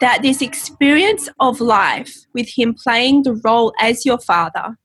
[0.00, 4.78] that this experience of life with him playing the role as your father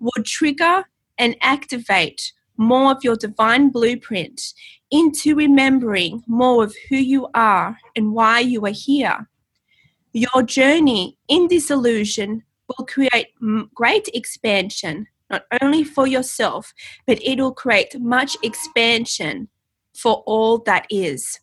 [0.00, 0.84] would trigger
[1.16, 4.52] and activate more of your divine blueprint
[4.90, 9.28] into remembering more of who you are and why you are here.
[10.12, 13.28] Your journey in this illusion will create
[13.74, 16.72] great expansion, not only for yourself,
[17.06, 19.48] but it will create much expansion
[19.94, 21.38] for all that is.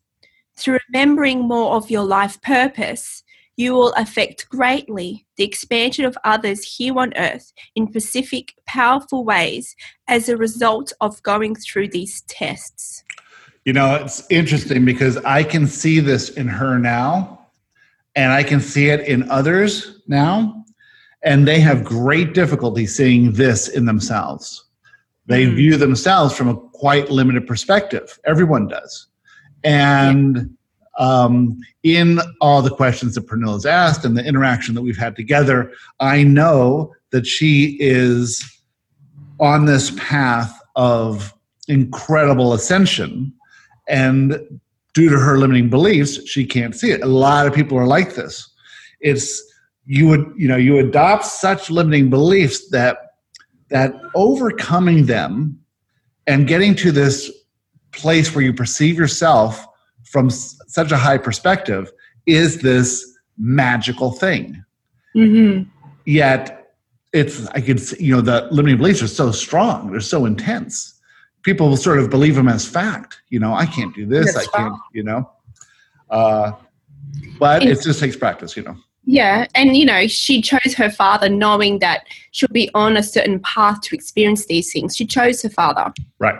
[0.58, 3.24] Through remembering more of your life purpose,
[3.58, 9.76] you will affect greatly the expansion of others here on earth in specific, powerful ways
[10.08, 13.04] as a result of going through these tests.
[13.64, 17.48] You know, it's interesting because I can see this in her now,
[18.16, 20.66] and I can see it in others now,
[21.24, 24.66] and they have great difficulty seeing this in themselves.
[25.26, 25.56] They Mm.
[25.56, 28.20] view themselves from a quite limited perspective.
[28.26, 29.08] Everyone does.
[29.66, 30.56] And
[30.98, 35.74] um, in all the questions that Pernilla's asked and the interaction that we've had together,
[36.00, 38.44] I know that she is
[39.40, 41.34] on this path of
[41.68, 43.34] incredible ascension.
[43.88, 44.40] And
[44.94, 47.02] due to her limiting beliefs, she can't see it.
[47.02, 48.50] A lot of people are like this.
[49.02, 49.44] It's
[49.86, 52.98] you would, you know, you adopt such limiting beliefs that
[53.70, 55.60] that overcoming them
[56.28, 57.32] and getting to this
[57.96, 59.66] place where you perceive yourself
[60.04, 61.92] from s- such a high perspective
[62.26, 64.64] is this magical thing.
[65.16, 65.70] Mm-hmm.
[66.06, 66.74] Yet
[67.14, 70.94] it's I could you know the limiting beliefs are so strong, they're so intense.
[71.44, 73.22] People will sort of believe them as fact.
[73.30, 74.34] You know, I can't do this.
[74.34, 74.76] That's I can't.
[74.94, 75.30] You know,
[76.10, 76.52] uh,
[77.40, 78.58] but it It's- just takes practice.
[78.58, 78.76] You know.
[79.08, 83.40] Yeah, and you know, she chose her father knowing that she'll be on a certain
[83.42, 84.96] path to experience these things.
[84.96, 85.94] She chose her father.
[86.18, 86.40] Right.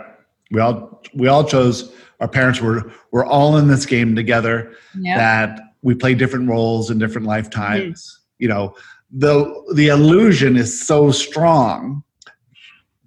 [0.50, 5.60] We all we all chose our parents were we're all in this game together that
[5.82, 8.02] we play different roles in different lifetimes.
[8.02, 8.42] Mm-hmm.
[8.42, 8.76] You know,
[9.10, 12.02] the the illusion is so strong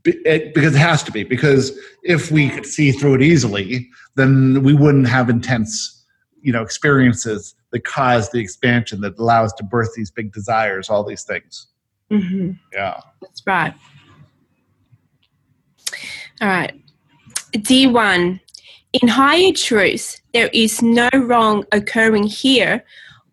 [0.06, 4.64] it, because it has to be because if we could see through it easily, then
[4.64, 6.06] we wouldn't have intense,
[6.42, 10.90] you know, experiences that cause the expansion that allow us to birth these big desires,
[10.90, 11.68] all these things.
[12.10, 13.00] hmm Yeah.
[13.22, 13.74] That's right.
[16.42, 16.82] All right.
[17.54, 18.40] D1.
[19.02, 22.84] In higher truth, there is no wrong occurring here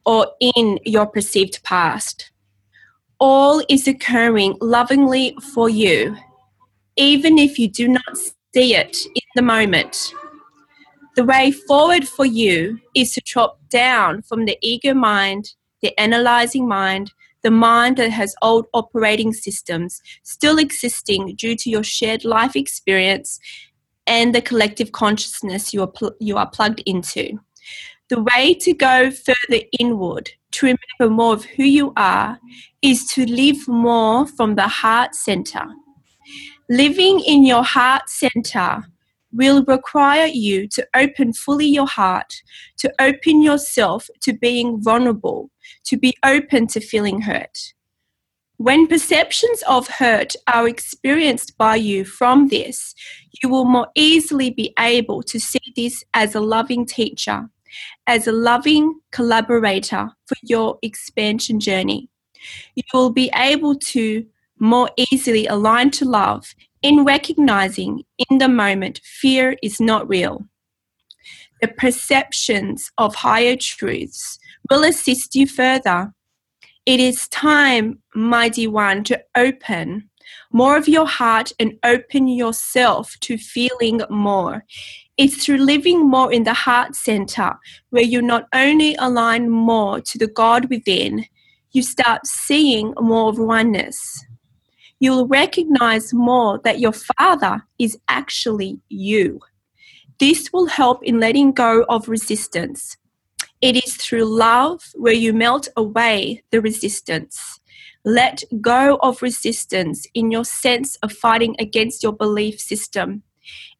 [0.05, 2.31] or in your perceived past.
[3.19, 6.17] All is occurring lovingly for you,
[6.97, 8.17] even if you do not
[8.55, 10.13] see it in the moment.
[11.17, 16.69] The way forward for you is to drop down from the ego mind, the analyzing
[16.69, 22.57] mind, the mind that has old operating systems still existing due to your shared life
[22.57, 23.39] experience
[24.07, 27.39] and the collective consciousness you are, pl- you are plugged into.
[28.09, 32.39] The way to go further inward, to remember more of who you are,
[32.83, 35.65] is to live more from the heart center.
[36.69, 38.85] Living in your heart center
[39.33, 42.43] will require you to open fully your heart,
[42.79, 45.51] to open yourself to being vulnerable,
[45.85, 47.75] to be open to feeling hurt.
[48.59, 52.95] When perceptions of hurt are experienced by you from this,
[53.43, 57.51] you will more easily be able to see this as a loving teacher,
[58.07, 62.09] as a loving collaborator for your expansion journey.
[62.75, 64.25] You will be able to
[64.59, 70.47] more easily align to love in recognizing in the moment fear is not real.
[71.61, 74.39] The perceptions of higher truths
[74.71, 76.15] will assist you further.
[76.87, 80.09] It is time, mighty one, to open
[80.53, 84.65] more of your heart and open yourself to feeling more.
[85.17, 87.55] It's through living more in the heart center
[87.91, 91.25] where you not only align more to the God within,
[91.73, 94.25] you start seeing more of oneness.
[95.01, 99.41] You'll recognize more that your Father is actually you.
[100.19, 102.97] This will help in letting go of resistance.
[103.61, 107.61] It is through love where you melt away the resistance.
[108.05, 113.23] Let go of resistance in your sense of fighting against your belief system.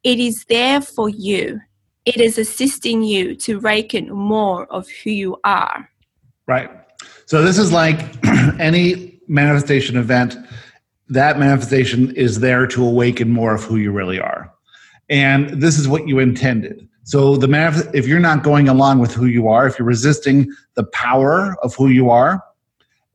[0.03, 1.61] It is there for you.
[2.05, 5.89] It is assisting you to reckon more of who you are.
[6.47, 6.69] Right.
[7.25, 7.99] So this is like
[8.59, 10.37] any manifestation event.
[11.09, 14.53] That manifestation is there to awaken more of who you really are,
[15.09, 16.86] and this is what you intended.
[17.07, 20.51] So the manif- if you're not going along with who you are, if you're resisting
[20.73, 22.43] the power of who you are,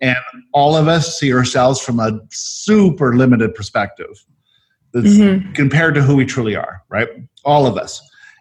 [0.00, 0.16] and
[0.52, 4.24] all of us see ourselves from a super limited perspective,
[4.94, 5.52] that's Mm-hmm.
[5.52, 7.08] compared to who we truly are, right?
[7.44, 8.00] All of us.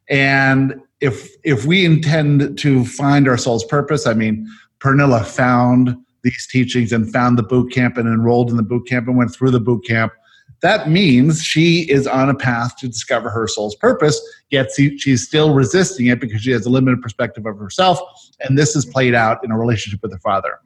[0.10, 4.48] And if if we intend to find our soul's purpose, I mean,
[4.80, 9.08] Pernilla found these teachings and found the boot camp and enrolled in the boot camp
[9.08, 10.14] and went through the boot camp.
[10.62, 14.22] That means she is on a path to discover her soul's purpose,
[14.52, 18.00] yet she's still resisting it because she has a limited perspective of herself.
[18.42, 20.60] And this is played out in a relationship with her father.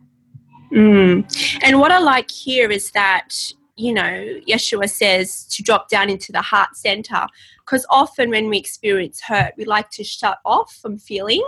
[0.72, 1.60] Mm.
[1.64, 3.30] And what I like here is that,
[3.78, 7.26] you know, Jeshua says to drop down into the heart center
[7.60, 11.44] because often when we experience hurt, we like to shut off from feeling.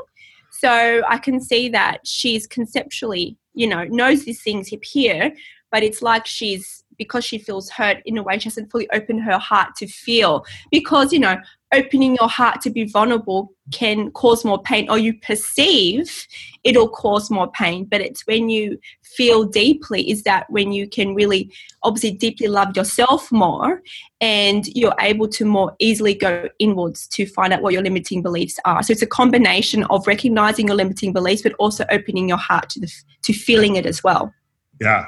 [0.52, 5.34] So I can see that she's conceptually, you know, knows these things here,
[5.70, 9.24] but it's like she's because she feels hurt in a way she hasn't fully opened
[9.24, 10.46] her heart to feel.
[10.72, 11.38] Because you know
[11.74, 16.26] opening your heart to be vulnerable can cause more pain or you perceive
[16.64, 21.14] it'll cause more pain but it's when you feel deeply is that when you can
[21.14, 21.52] really
[21.84, 23.82] obviously deeply love yourself more
[24.22, 28.60] and you're able to more easily go inwards to find out what your limiting beliefs
[28.66, 28.82] are.
[28.82, 32.80] So it's a combination of recognizing your limiting beliefs but also opening your heart to
[32.80, 32.92] the
[33.24, 34.34] to feeling it as well.
[34.80, 35.08] Yeah.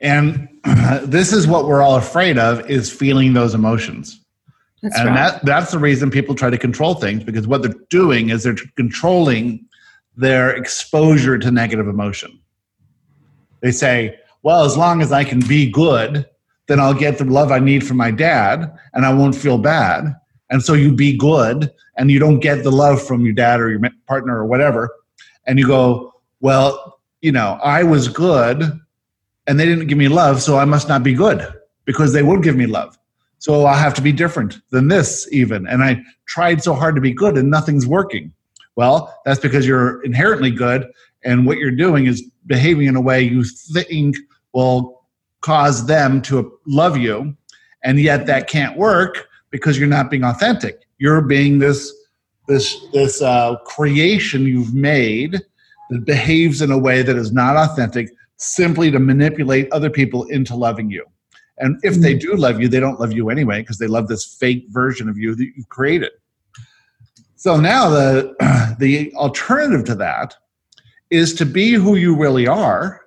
[0.00, 0.48] And
[1.04, 4.20] this is what we're all afraid of is feeling those emotions.
[4.82, 7.74] that's and right that that's the reason people try to control things because what they're
[7.90, 9.64] doing is they're controlling
[10.16, 12.38] their exposure to negative emotion.
[13.60, 16.26] They say, "Well, as long as I can be good,
[16.68, 20.14] then I'll get the love I need from my dad and I won't feel bad.
[20.50, 23.70] And so you be good and you don't get the love from your dad or
[23.70, 24.90] your partner or whatever.
[25.46, 28.78] And you go, well, you know, I was good
[29.48, 31.44] and they didn't give me love, so I must not be good
[31.86, 32.96] because they would give me love.
[33.38, 35.66] So I have to be different than this, even.
[35.66, 38.32] And I tried so hard to be good and nothing's working.
[38.76, 40.86] Well, that's because you're inherently good
[41.24, 44.16] and what you're doing is behaving in a way you think
[44.52, 45.02] will
[45.40, 47.36] cause them to love you.
[47.82, 50.86] And yet that can't work because you're not being authentic.
[50.98, 51.92] You're being this
[52.48, 55.40] this this uh, creation you've made
[55.90, 60.54] that behaves in a way that is not authentic, simply to manipulate other people into
[60.54, 61.04] loving you.
[61.58, 64.24] And if they do love you, they don't love you anyway because they love this
[64.24, 66.12] fake version of you that you've created.
[67.36, 70.34] So now the the alternative to that
[71.10, 73.00] is to be who you really are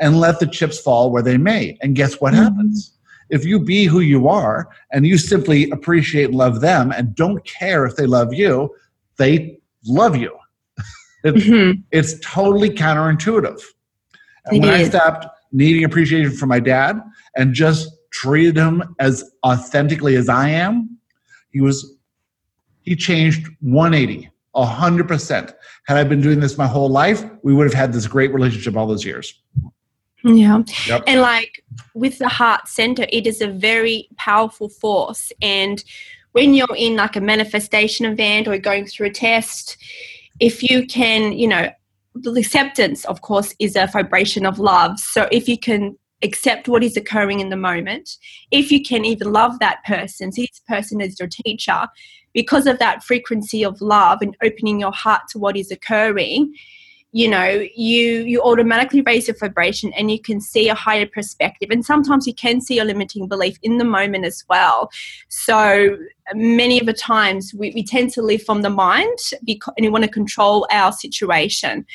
[0.00, 1.78] and let the chips fall where they may.
[1.80, 2.42] And guess what mm-hmm.
[2.42, 2.92] happens?
[3.30, 7.44] If you be who you are and you simply appreciate and love them and don't
[7.44, 8.74] care if they love you,
[9.16, 10.36] they love you.
[11.24, 11.80] it's, mm-hmm.
[11.90, 13.62] it's totally counterintuitive.
[14.46, 17.00] And when I stopped needing appreciation from my dad
[17.36, 20.98] and just treated him as authentically as I am,
[21.50, 21.96] he was
[22.82, 25.54] he changed 180, 100%.
[25.86, 28.76] Had I been doing this my whole life, we would have had this great relationship
[28.76, 29.42] all those years.
[30.22, 30.62] Yeah.
[30.86, 31.04] Yep.
[31.06, 31.62] And like
[31.94, 35.32] with the heart center, it is a very powerful force.
[35.42, 35.82] And
[36.32, 39.76] when you're in like a manifestation event or going through a test,
[40.40, 41.70] if you can, you know,
[42.36, 44.98] acceptance, of course, is a vibration of love.
[44.98, 48.16] So if you can accept what is occurring in the moment,
[48.50, 51.86] if you can even love that person, see this person as your teacher,
[52.32, 56.52] because of that frequency of love and opening your heart to what is occurring,
[57.14, 61.68] you know you you automatically raise your vibration and you can see a higher perspective.
[61.70, 64.90] And sometimes you can see a limiting belief in the moment as well.
[65.28, 65.96] So
[66.34, 69.90] many of the times we, we tend to live from the mind because, and we
[69.90, 71.86] want to control our situation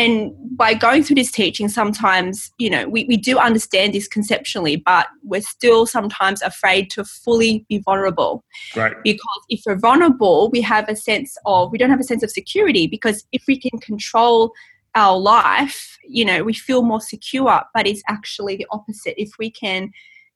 [0.00, 4.76] and by going through this teaching sometimes you know we, we do understand this conceptually
[4.76, 8.42] but we're still sometimes afraid to fully be vulnerable.
[8.74, 8.94] Right.
[9.04, 12.30] Because if we're vulnerable we have a sense of we don't have a sense of
[12.30, 14.52] security because if we can control
[14.94, 19.14] our life you know we feel more secure but it's actually the opposite.
[19.20, 19.90] If we can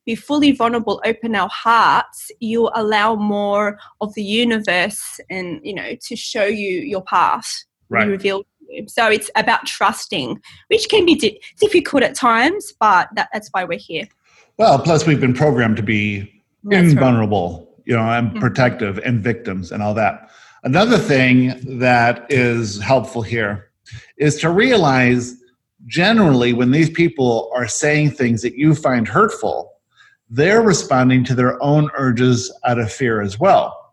[0.05, 5.97] be fully vulnerable open our hearts you allow more of the universe and you know
[6.07, 8.09] to show you your path right.
[8.09, 8.45] reveal
[8.87, 13.65] so it's about trusting, which can be di- difficult at times, but that, that's why
[13.65, 14.07] we're here.
[14.57, 17.83] Well, plus we've been programmed to be that's invulnerable, right.
[17.87, 18.39] you know, and mm-hmm.
[18.39, 20.31] protective and victims and all that.
[20.63, 23.71] Another thing that is helpful here
[24.17, 25.35] is to realize
[25.87, 29.73] generally when these people are saying things that you find hurtful,
[30.31, 33.84] they're responding to their own urges out of fear as well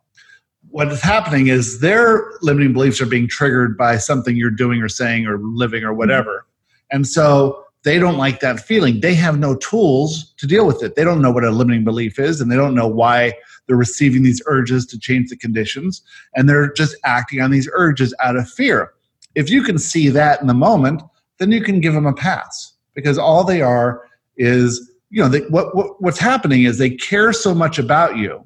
[0.72, 4.89] what is happening is their limiting beliefs are being triggered by something you're doing or
[4.89, 6.45] saying or living or whatever.
[6.91, 9.01] And so they don't like that feeling.
[9.01, 10.95] They have no tools to deal with it.
[10.95, 13.34] They don't know what a limiting belief is and they don't know why
[13.67, 16.01] they're receiving these urges to change the conditions.
[16.36, 18.93] And they're just acting on these urges out of fear.
[19.36, 21.01] If you can see that in the moment,
[21.38, 24.03] then you can give them a pass because all they are
[24.38, 28.43] is, you know, they, what, what, what's happening is they care so much about you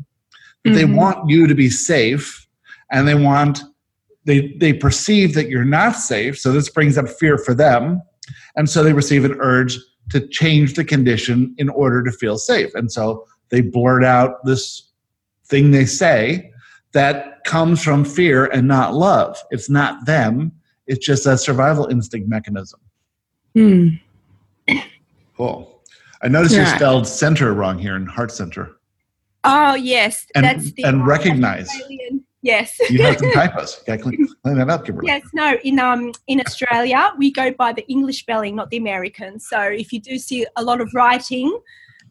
[0.65, 0.75] Mm-hmm.
[0.75, 2.47] They want you to be safe
[2.91, 3.61] and they want
[4.25, 8.01] they they perceive that you're not safe, so this brings up fear for them.
[8.55, 9.77] And so they receive an urge
[10.09, 12.73] to change the condition in order to feel safe.
[12.73, 14.91] And so they blurt out this
[15.45, 16.51] thing they say
[16.93, 19.37] that comes from fear and not love.
[19.51, 20.51] It's not them,
[20.87, 22.79] it's just a survival instinct mechanism.
[23.55, 23.99] Mm.
[25.37, 25.83] Cool.
[26.21, 26.69] I noticed yeah.
[26.69, 28.74] you spelled center wrong here in heart center.
[29.45, 31.69] Oh yes, and, that's the and recognize.
[32.41, 32.77] Yes.
[32.91, 33.79] you have some typos.
[33.81, 35.07] Okay, clean, clean that up, Kimberley.
[35.07, 35.57] Yes, no.
[35.63, 39.39] In um in Australia, we go by the English spelling, not the American.
[39.39, 41.59] So if you do see a lot of writing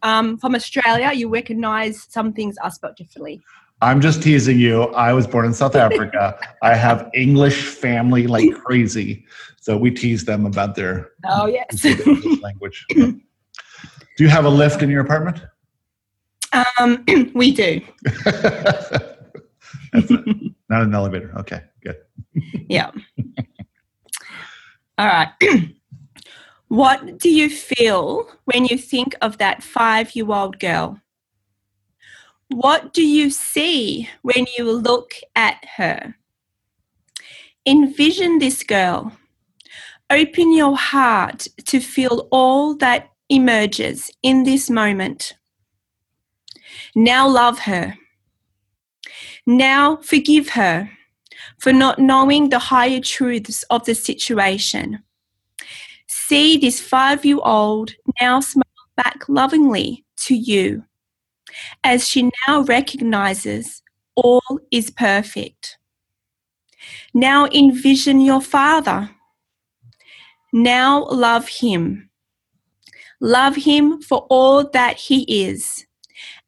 [0.03, 3.41] um, from Australia, you recognise some things are spelled differently.
[3.81, 4.83] I'm just teasing you.
[4.93, 6.37] I was born in South Africa.
[6.61, 9.25] I have English family like crazy,
[9.61, 11.83] so we tease them about their oh yes
[12.41, 12.85] language.
[12.89, 13.19] do
[14.19, 15.41] you have a lift in your apartment?
[16.55, 17.03] Um,
[17.33, 17.81] we do.
[20.69, 21.33] Not an elevator.
[21.39, 21.97] Okay, good.
[22.69, 22.91] yeah.
[24.97, 25.29] All right.
[26.67, 30.99] what do you feel when you think of that five year old girl?
[32.49, 36.15] What do you see when you look at her?
[37.65, 39.11] Envision this girl.
[40.09, 45.33] Open your heart to feel all that emerges in this moment
[46.95, 47.97] Now love her.
[49.45, 50.89] Now forgive her
[51.59, 55.03] for not knowing the higher truths of the situation.
[56.07, 58.63] See this five year old now smile
[58.95, 60.85] back lovingly to you
[61.83, 63.83] as she now recognizes
[64.15, 64.41] all
[64.71, 65.77] is perfect.
[67.13, 69.09] Now envision your father.
[70.53, 72.09] Now love him.
[73.19, 75.85] Love him for all that he is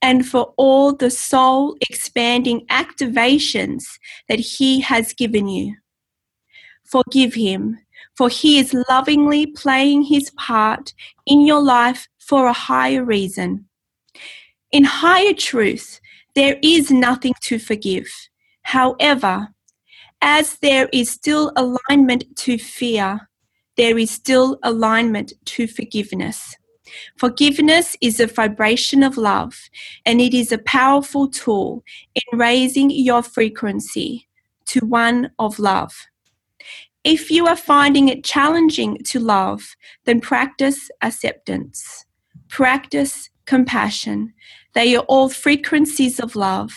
[0.02, 3.84] and for all the soul expanding activations
[4.30, 5.76] that he has given you.
[6.86, 7.80] Forgive him,
[8.16, 10.94] for he is lovingly playing his part
[11.26, 13.66] in your life for a higher reason.
[14.72, 16.00] In higher truth,
[16.36, 18.08] there is nothing to forgive.
[18.62, 19.50] However,
[20.22, 23.30] as there is still alignment to fear,
[23.78, 26.56] there is still alignment to forgiveness.
[27.18, 29.70] Forgiveness is a vibration of love,
[30.06, 31.84] and it is a powerful tool
[32.16, 34.28] in raising your frequency
[34.68, 36.08] to one of love.
[37.04, 39.76] If you are finding it challenging to love,
[40.06, 42.06] then practice acceptance,
[42.50, 44.34] practice compassion.
[44.74, 46.74] They are all frequencies of love.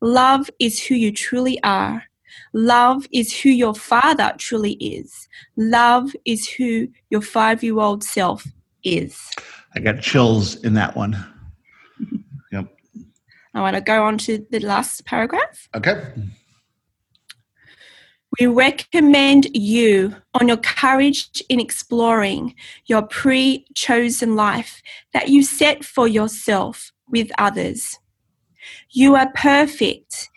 [0.00, 2.04] Love is who you truly are.
[2.52, 5.28] Love is who your father truly is.
[5.56, 8.46] Love is who your five year old self
[8.86, 9.20] is.
[9.74, 11.16] I got chills in that one.
[12.52, 12.68] Yep.
[13.54, 15.68] I want to go on to the last paragraph.
[15.74, 16.12] Okay.
[18.38, 22.54] We recommend you on your courage in exploring
[22.86, 24.82] your pre chosen life
[25.12, 27.98] that you set for yourself with others.
[28.90, 30.28] You are perfect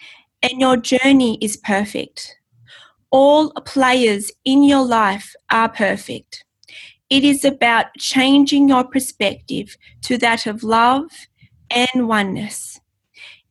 [0.41, 2.37] and your journey is perfect.
[3.11, 6.45] All players in your life are perfect.
[7.09, 11.09] It is about changing your perspective to that of love
[11.71, 12.79] and oneness.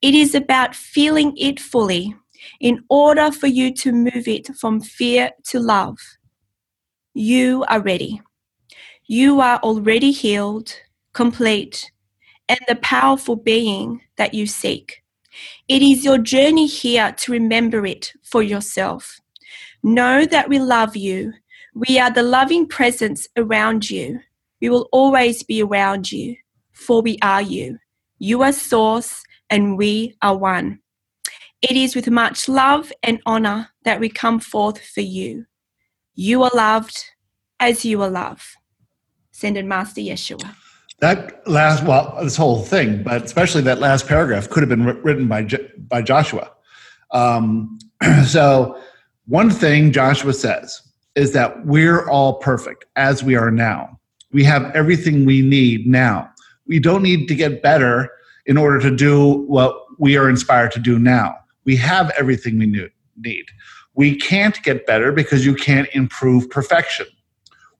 [0.00, 2.14] It is about feeling it fully
[2.61, 5.98] in order for you to move it from fear to love.
[7.14, 8.22] You are ready.
[9.06, 10.72] You are already healed,
[11.12, 11.90] complete,
[12.48, 15.02] and the powerful being that you seek.
[15.66, 19.20] It is your journey here to remember it for yourself.
[19.82, 21.32] Know that we love you.
[21.79, 24.18] We are the loving presence around you.
[24.61, 26.35] We will always be around you,
[26.72, 27.79] for we are you.
[28.18, 30.81] You are source, and we are one.
[31.62, 35.47] It is with much love and honor that we come forth for you.
[36.16, 36.99] You are loved
[37.61, 38.57] as you are loved.
[39.33, 40.57] Ascended Master Jeshua.
[40.99, 45.29] That last, well, this whole thing, but especially that last paragraph could have been written
[45.29, 46.51] by by Joshua.
[47.12, 47.79] Um,
[48.26, 48.81] so,
[49.26, 50.83] one thing Joshua says
[51.14, 53.98] is that we're all perfect as we are now.
[54.32, 56.30] We have everything we need now.
[56.66, 58.11] We don't need to get better
[58.46, 61.34] in order to do what we are inspired to do now
[61.68, 63.44] we have everything we need.
[63.92, 67.04] We can't get better because you can't improve perfection.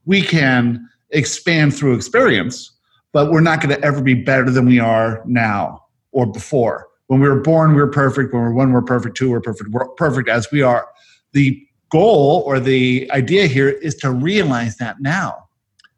[0.05, 2.71] We can expand through experience,
[3.15, 6.87] but we're not going to ever be better than we are now or before.
[7.07, 8.35] When we were born, we were perfect.
[8.35, 9.17] When we're one, we're perfect.
[9.17, 9.71] Two, we're perfect.
[9.71, 10.87] We're perfect as we are.
[11.33, 11.59] The
[11.91, 15.49] goal or the idea here is to realize that now.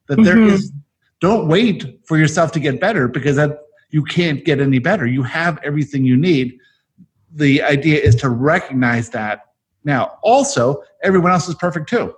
[0.09, 0.25] That mm-hmm.
[0.25, 0.73] there is,
[1.21, 3.59] don't wait for yourself to get better because that
[3.91, 5.07] you can't get any better.
[5.07, 6.59] You have everything you need
[7.33, 9.47] the idea is to recognize that
[9.85, 10.19] now.
[10.23, 12.15] Also, everyone else is perfect too.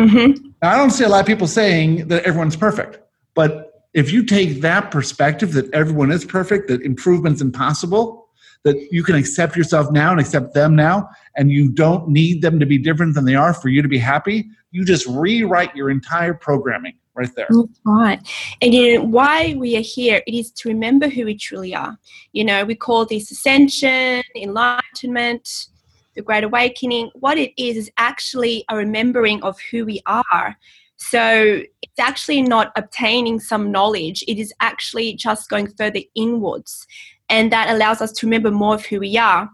[0.00, 0.48] Mm-hmm.
[0.62, 2.98] Now, I don't see a lot of people saying that everyone's perfect,
[3.34, 8.25] but if you take that perspective that everyone is perfect, that improvement's impossible,
[8.66, 12.58] that you can accept yourself now and accept them now, and you don't need them
[12.58, 15.88] to be different than they are for you to be happy, you just rewrite your
[15.88, 17.46] entire programming right there.
[17.84, 18.20] Right.
[18.60, 21.96] And you know, why we are here, it is to remember who we truly are.
[22.32, 25.68] You know, we call this ascension, enlightenment,
[26.16, 27.10] the great awakening.
[27.14, 30.56] What it is is actually a remembering of who we are.
[30.96, 36.86] So it's actually not obtaining some knowledge, it is actually just going further inwards.
[37.28, 39.50] And that allows us to remember more of who we are.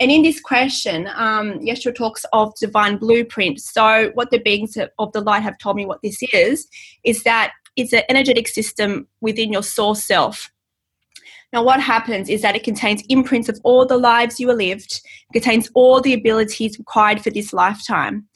[0.00, 3.60] And in this question, um, Jeshua talks of divine blueprint.
[3.60, 6.66] So, what the beings of the light have told me what this is,
[7.04, 10.50] is that it's an energetic system within your source self.
[11.52, 15.00] Now, what happens is that it contains imprints of all the lives you have lived,
[15.32, 18.26] contains all the abilities required for this lifetime.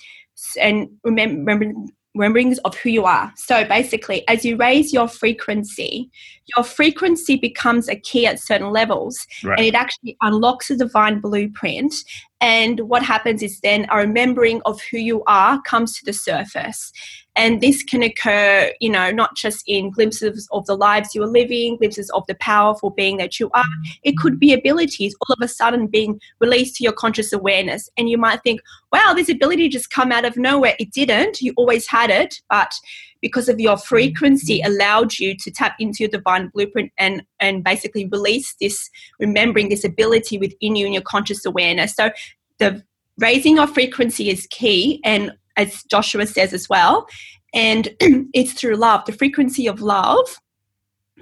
[0.61, 1.73] And remember,
[2.19, 3.33] rememberings of who you are.
[3.37, 6.11] So basically, as you raise your frequency,
[6.57, 9.59] your frequency becomes a key at certain levels right.
[9.59, 11.95] and it actually unlocks a divine blueprint
[12.41, 16.93] And what happens is then a remembering of who you are comes to the surface.
[17.35, 21.29] And this can occur, you know, not just in glimpses of the lives you are
[21.29, 23.65] living, glimpses of the powerful being that you are.
[24.03, 27.89] It could be abilities all of a sudden being released to your conscious awareness.
[27.97, 28.61] And you might think,
[28.93, 30.75] wow, this ability just come out of nowhere.
[30.81, 31.41] It didn't.
[31.41, 32.73] You always had it, but
[33.21, 33.87] because of your mm-hmm.
[33.87, 34.73] frequency mm-hmm.
[34.73, 39.85] allowed you to tap into your divine blueprint and and basically release this remembering this
[39.85, 41.95] ability within you in your conscious awareness.
[41.95, 42.11] So
[42.59, 42.83] the
[43.19, 47.09] raising of frequency is key and as joshua says as well
[47.53, 47.89] and
[48.33, 50.39] it's through love the frequency of love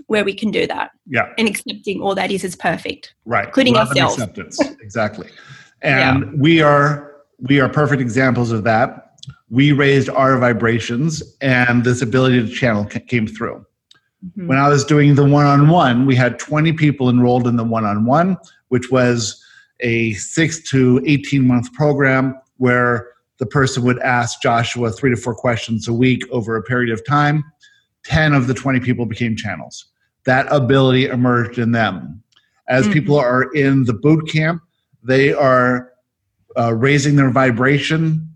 [0.07, 0.91] where we can do that.
[1.07, 1.33] Yeah.
[1.39, 3.15] And accepting all that is is perfect.
[3.25, 3.47] Right.
[3.47, 4.19] Including love ourselves.
[4.19, 4.61] and acceptance.
[4.81, 5.29] Exactly.
[5.83, 6.31] And yeah.
[6.39, 9.06] we are we are perfect examples of that
[9.51, 13.65] we raised our vibrations and this ability to channel came through.
[14.25, 14.49] Mm-hmm.
[14.49, 17.65] When I was doing the one on one, we had 20 people enrolled in the
[17.65, 18.37] one on one,
[18.69, 19.43] which was
[19.81, 23.09] a six to 18 month program where
[23.39, 27.05] the person would ask Joshua three to four questions a week over a period of
[27.07, 27.45] time.
[28.05, 29.87] 10 of the 20 people became channels.
[30.25, 32.23] That ability emerged in them.
[32.69, 32.93] As mm-hmm.
[32.95, 34.63] people are in the boot camp,
[35.03, 35.93] they are
[36.59, 38.36] uh, raising their vibration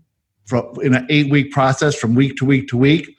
[0.51, 3.15] from, in an eight week process from week to week to week,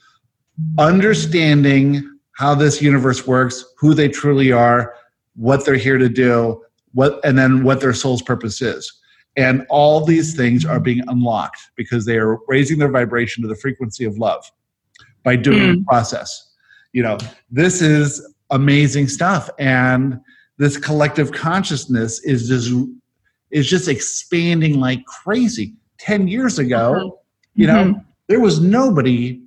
[0.78, 2.06] understanding
[2.36, 4.94] how this universe works, who they truly are,
[5.34, 6.62] what they're here to do,
[6.92, 8.92] what, and then what their soul's purpose is.
[9.34, 13.56] And all these things are being unlocked because they are raising their vibration to the
[13.56, 14.44] frequency of love
[15.24, 15.76] by doing mm.
[15.78, 16.52] the process.
[16.92, 17.16] You know,
[17.50, 19.48] this is amazing stuff.
[19.58, 20.20] And
[20.58, 22.70] this collective consciousness is just
[23.50, 25.76] is just expanding like crazy.
[25.98, 27.10] 10 years ago, uh-huh.
[27.54, 28.00] You know, mm-hmm.
[28.28, 29.42] there was nobody,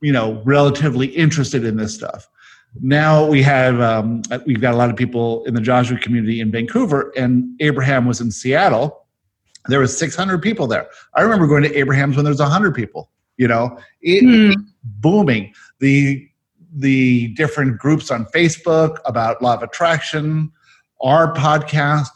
[0.00, 2.28] you know, relatively interested in this stuff.
[2.80, 6.50] Now we have um, we've got a lot of people in the Joshua community in
[6.50, 9.06] Vancouver, and Abraham was in Seattle.
[9.66, 10.88] There was 600 people there.
[11.14, 13.10] I remember going to Abraham's when there was 100 people.
[13.36, 14.54] You know, it, mm.
[14.82, 15.52] booming.
[15.80, 16.28] The
[16.76, 20.50] the different groups on Facebook about law of attraction,
[21.00, 22.08] our podcast,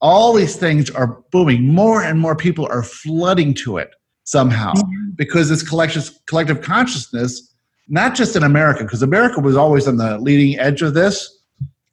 [0.00, 1.66] all these things are booming.
[1.66, 3.90] More and more people are flooding to it
[4.24, 5.10] somehow mm-hmm.
[5.16, 7.54] because this collective collective consciousness,
[7.88, 11.38] not just in America, because America was always on the leading edge of this.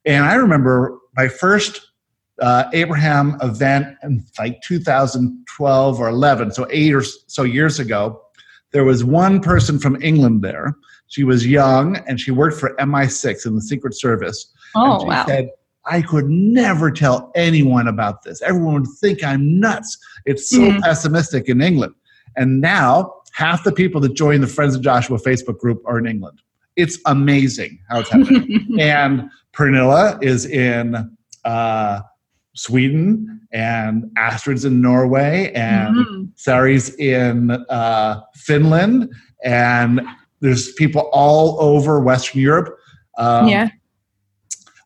[0.05, 1.81] And I remember my first
[2.41, 8.21] uh, Abraham event in like 2012 or 11, so eight or so years ago.
[8.71, 10.75] There was one person from England there.
[11.07, 14.53] She was young and she worked for MI6 in the Secret Service.
[14.75, 15.25] Oh, and she wow.
[15.25, 15.49] Said,
[15.89, 18.41] I could never tell anyone about this.
[18.41, 19.97] Everyone would think I'm nuts.
[20.25, 20.79] It's so mm-hmm.
[20.79, 21.95] pessimistic in England.
[22.35, 26.05] And now half the people that join the Friends of Joshua Facebook group are in
[26.05, 26.41] England.
[26.75, 28.67] It's amazing how it's happening.
[28.79, 32.01] and Pernilla is in uh,
[32.55, 36.23] Sweden, and Astrid's in Norway, and mm-hmm.
[36.35, 39.11] Sari's in uh, Finland,
[39.43, 40.01] and
[40.41, 42.75] there's people all over Western Europe.
[43.17, 43.69] Um, yeah.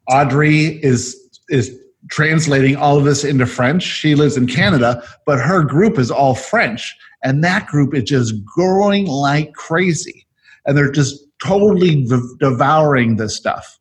[0.08, 1.18] Audrey is
[1.50, 1.78] is
[2.10, 3.84] translating all of this into French.
[3.84, 8.44] She lives in Canada, but her group is all French, and that group is just
[8.44, 10.26] growing like crazy,
[10.66, 12.08] and they're just totally
[12.40, 13.80] devouring this stuff.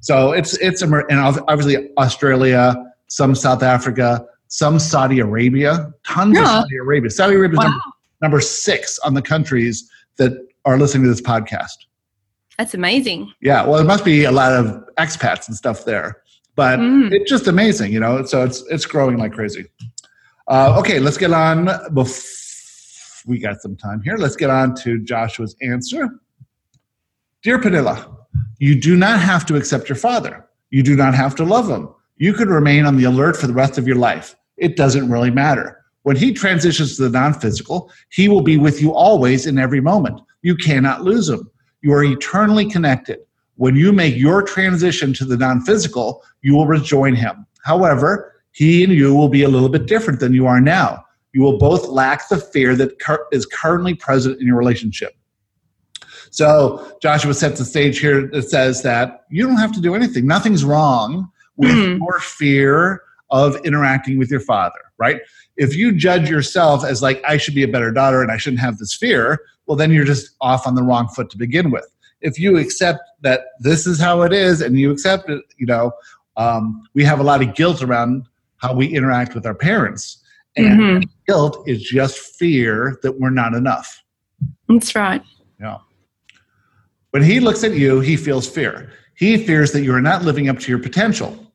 [0.00, 2.74] So it's it's and obviously Australia,
[3.08, 6.42] some South Africa, some Saudi Arabia, tons yeah.
[6.42, 7.10] of Saudi Arabia.
[7.10, 7.70] Saudi Arabia is wow.
[7.70, 7.84] number,
[8.20, 10.32] number six on the countries that
[10.64, 11.86] are listening to this podcast.
[12.62, 13.32] That's amazing.
[13.40, 16.22] Yeah, well, it must be a lot of expats and stuff there,
[16.54, 17.10] but mm.
[17.10, 18.24] it's just amazing, you know.
[18.24, 19.64] So it's it's growing like crazy.
[20.46, 21.66] Uh, okay, let's get on.
[21.90, 24.16] Bef- we got some time here.
[24.16, 26.08] Let's get on to Joshua's answer.
[27.42, 28.16] Dear Pernilla,
[28.60, 30.48] you do not have to accept your father.
[30.70, 31.88] You do not have to love him.
[32.18, 34.36] You could remain on the alert for the rest of your life.
[34.56, 35.84] It doesn't really matter.
[36.04, 39.80] When he transitions to the non physical, he will be with you always in every
[39.80, 40.20] moment.
[40.42, 41.50] You cannot lose him.
[41.82, 43.18] You are eternally connected.
[43.56, 47.46] When you make your transition to the non physical, you will rejoin him.
[47.64, 51.04] However, he and you will be a little bit different than you are now.
[51.32, 52.92] You will both lack the fear that
[53.32, 55.14] is currently present in your relationship.
[56.30, 60.26] So Joshua sets the stage here that says that you don't have to do anything.
[60.26, 61.98] Nothing's wrong with mm.
[61.98, 65.20] your fear of interacting with your father, right?
[65.56, 68.60] If you judge yourself as like, I should be a better daughter and I shouldn't
[68.60, 71.86] have this fear, well, then you're just off on the wrong foot to begin with.
[72.20, 75.92] If you accept that this is how it is and you accept it, you know,
[76.36, 78.26] um, we have a lot of guilt around
[78.58, 80.22] how we interact with our parents.
[80.56, 81.10] And mm-hmm.
[81.26, 84.02] guilt is just fear that we're not enough.
[84.68, 85.22] That's right.
[85.60, 85.78] Yeah.
[87.10, 88.92] When he looks at you, he feels fear.
[89.14, 91.52] He fears that you are not living up to your potential,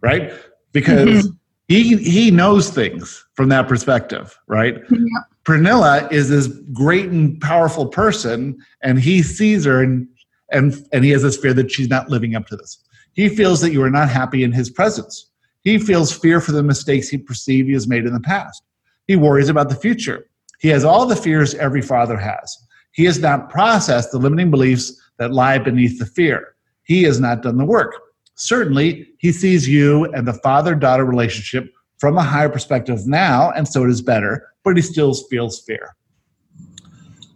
[0.00, 0.32] right?
[0.72, 1.36] Because mm-hmm.
[1.68, 4.76] he he knows things from that perspective, right?
[4.90, 4.98] Yeah.
[5.44, 10.08] Pernilla is this great and powerful person, and he sees her and
[10.50, 12.78] and and he has this fear that she's not living up to this.
[13.12, 15.30] He feels that you are not happy in his presence.
[15.62, 18.62] He feels fear for the mistakes he perceived he has made in the past.
[19.06, 20.26] He worries about the future.
[20.60, 22.56] He has all the fears every father has.
[22.92, 26.54] He has not processed the limiting beliefs that lie beneath the fear.
[26.84, 27.94] He has not done the work.
[28.36, 33.66] Certainly, he sees you and the father daughter relationship from a higher perspective now, and
[33.66, 35.94] so it is better, but he still feels fear.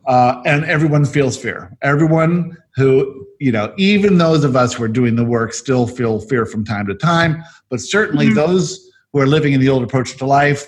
[0.07, 1.77] Uh, and everyone feels fear.
[1.83, 6.21] Everyone who, you know, even those of us who are doing the work still feel
[6.21, 8.35] fear from time to time, but certainly Mhm.
[8.35, 10.67] those who are living in the old approach to life,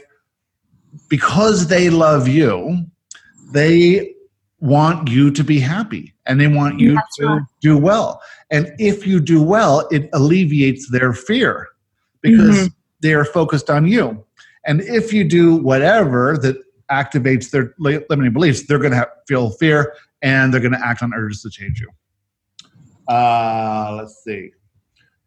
[1.08, 2.84] because they love you,
[3.52, 4.14] they
[4.60, 7.42] want you to be happy and they want you That's to right.
[7.62, 8.20] do well.
[8.50, 11.68] And if you do well, it alleviates their fear
[12.20, 12.68] because
[13.00, 14.24] they are focused on you.
[14.66, 16.56] And if you do whatever that
[16.90, 21.14] activates their limiting beliefs, they're going to feel fear and they're going to act on
[21.14, 21.88] urges to change you.
[23.08, 24.52] Uh, let's see.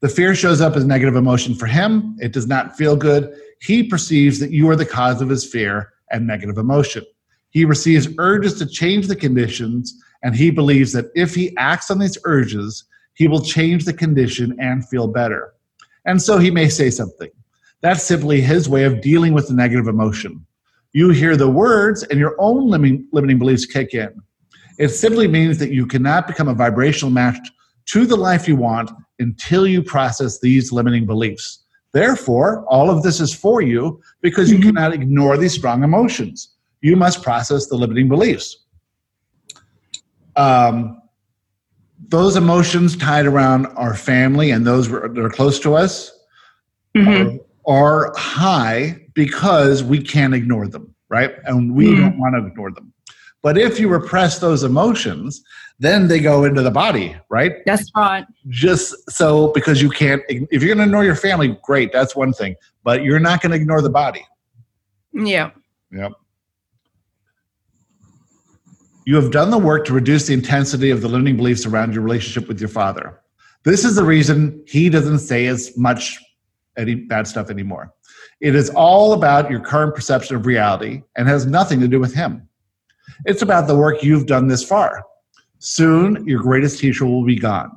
[0.02, 2.18] The fear shows up as negative emotion for him.
[2.20, 3.34] It does not feel good.
[3.62, 7.06] He perceives that you are the cause of his fear and negative emotion.
[7.52, 12.00] He receives urges to change the conditions, and he believes that if he acts on
[12.00, 15.54] these urges, he will change the condition and feel better.
[16.06, 17.30] And so he may say something.
[17.84, 20.46] That's simply his way of dealing with the negative emotion.
[20.94, 24.10] You hear the words, and your own limiting, limiting beliefs kick in.
[24.80, 27.38] It simply means that you cannot become a vibrational match
[27.88, 31.60] to the life you want until you process these limiting beliefs.
[31.92, 34.64] Therefore, all of this is for you because you Mhm.
[34.64, 36.54] cannot ignore these strong emotions.
[36.82, 38.66] You must process the limiting beliefs.
[40.38, 41.02] Um,
[42.08, 46.12] those emotions tied around our family and those that are close to us
[46.96, 47.40] Mhm.
[47.66, 51.34] Are, high because we can't ignore them, right?
[51.46, 51.98] And we Mhm.
[52.00, 52.94] don't want to ignore them.
[53.42, 55.44] But if you repress those emotions,
[55.80, 57.54] then they go into the body, right?
[57.66, 58.26] That's right.
[58.48, 62.32] Just so because you can't, if you're going to ignore your family, great, that's one
[62.32, 62.56] thing.
[62.84, 64.26] But you're not going to ignore the body.
[65.14, 65.52] Yeah.
[65.92, 66.14] Yep.
[69.06, 72.04] You have done the work to reduce the intensity of the limiting beliefs around your
[72.04, 73.20] relationship with your father.
[73.64, 76.20] This is the reason he doesn't say as much
[76.78, 77.94] any bad stuff anymore.
[78.42, 82.14] It is all about your current perception of reality and has nothing to do with
[82.14, 82.48] him.
[83.26, 85.04] It's about the work you've done this far.
[85.60, 87.72] Soon, your greatest teacher will be gone.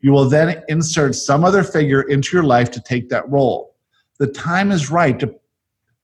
[0.00, 3.74] You will then insert some other figure into your life to take that role.
[4.18, 5.34] The time is right to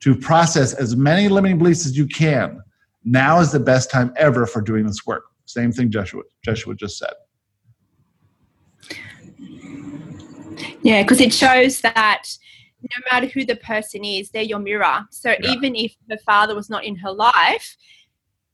[0.00, 2.60] to process as many limiting beliefs as you can.
[3.04, 5.24] Now is the best time ever for doing this work.
[5.44, 7.12] Same thing Joshua, Joshua just said.
[10.82, 12.22] Yeah, because it shows that
[12.82, 15.04] no matter who the person is, they're your mirror.
[15.10, 15.50] So Yeah.
[15.50, 17.76] even if her father was not in her life,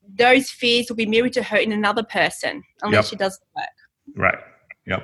[0.06, 3.10] those fears will be mirrored to her in another person unless Yep.
[3.10, 3.68] she does the work.
[4.16, 4.38] Right.
[4.86, 5.02] Yep.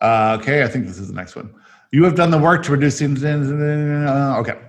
[0.00, 1.52] Uh, okay, I think this is the next one.
[1.90, 4.04] You have done the work to reduce the.
[4.08, 4.60] Uh, okay.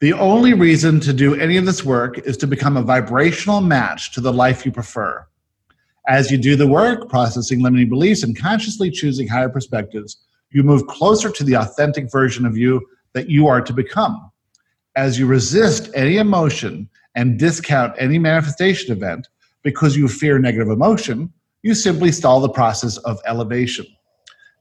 [0.00, 4.12] The only reason to do any of this work is to become a vibrational match
[4.12, 5.26] to the life you prefer.
[6.08, 10.18] As you do the work, processing limiting beliefs and consciously choosing higher perspectives,
[10.50, 12.80] you move closer to the authentic version of you
[13.12, 14.30] that you are to become.
[14.94, 19.26] As you resist any emotion and discount any manifestation event
[19.62, 21.32] because you fear negative emotion,
[21.62, 23.86] you simply stall the process of elevation.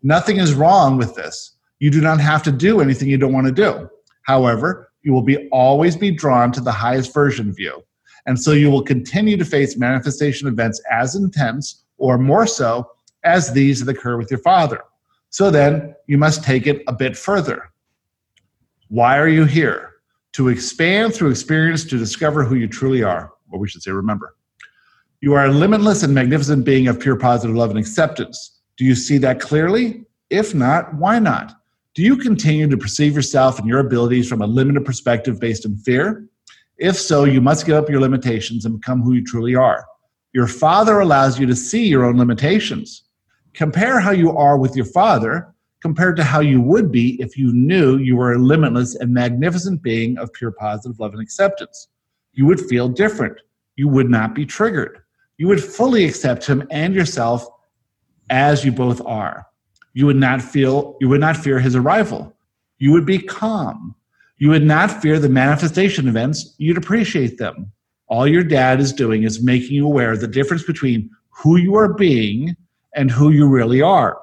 [0.02, 1.58] Nothing is wrong with this.
[1.80, 3.88] You do not have to do anything you don't want to do.
[4.24, 7.84] However, you will be always be drawn to the highest version of you.
[8.26, 12.90] And so you will continue to face manifestation events as intense or more so
[13.24, 14.82] as these that occur with your father.
[15.30, 17.72] So then you must take it a bit further.
[18.88, 19.92] Why are you here?
[20.34, 24.36] To expand through experience to discover who you truly are, or we should say, remember.
[25.22, 28.60] You are a limitless and magnificent being of pure positive love and acceptance.
[28.78, 30.06] Do you see that clearly?
[30.30, 31.54] If not, why not?
[31.94, 35.78] Do you continue to perceive yourself and your abilities from a limited perspective based in
[35.78, 36.28] fear?
[36.78, 39.86] If so, you must give up your limitations and become who you truly are.
[40.34, 43.04] Your father allows you to see your own limitations.
[43.54, 47.54] Compare how you are with your father compared to how you would be if you
[47.54, 51.88] knew you were a limitless and magnificent being of pure positive love and acceptance.
[52.34, 53.40] You would feel different.
[53.78, 55.00] You would not be triggered.
[55.38, 57.48] You would fully accept him and yourself
[58.30, 59.46] as you both are.
[59.94, 62.36] You would not feel you would not fear his arrival.
[62.78, 63.96] You would be calm.
[64.38, 67.72] You would not fear the manifestation events, you'd appreciate them.
[68.08, 71.76] All your dad is doing is making you aware of the difference between who you
[71.76, 72.56] are being
[72.94, 74.20] and who you really are.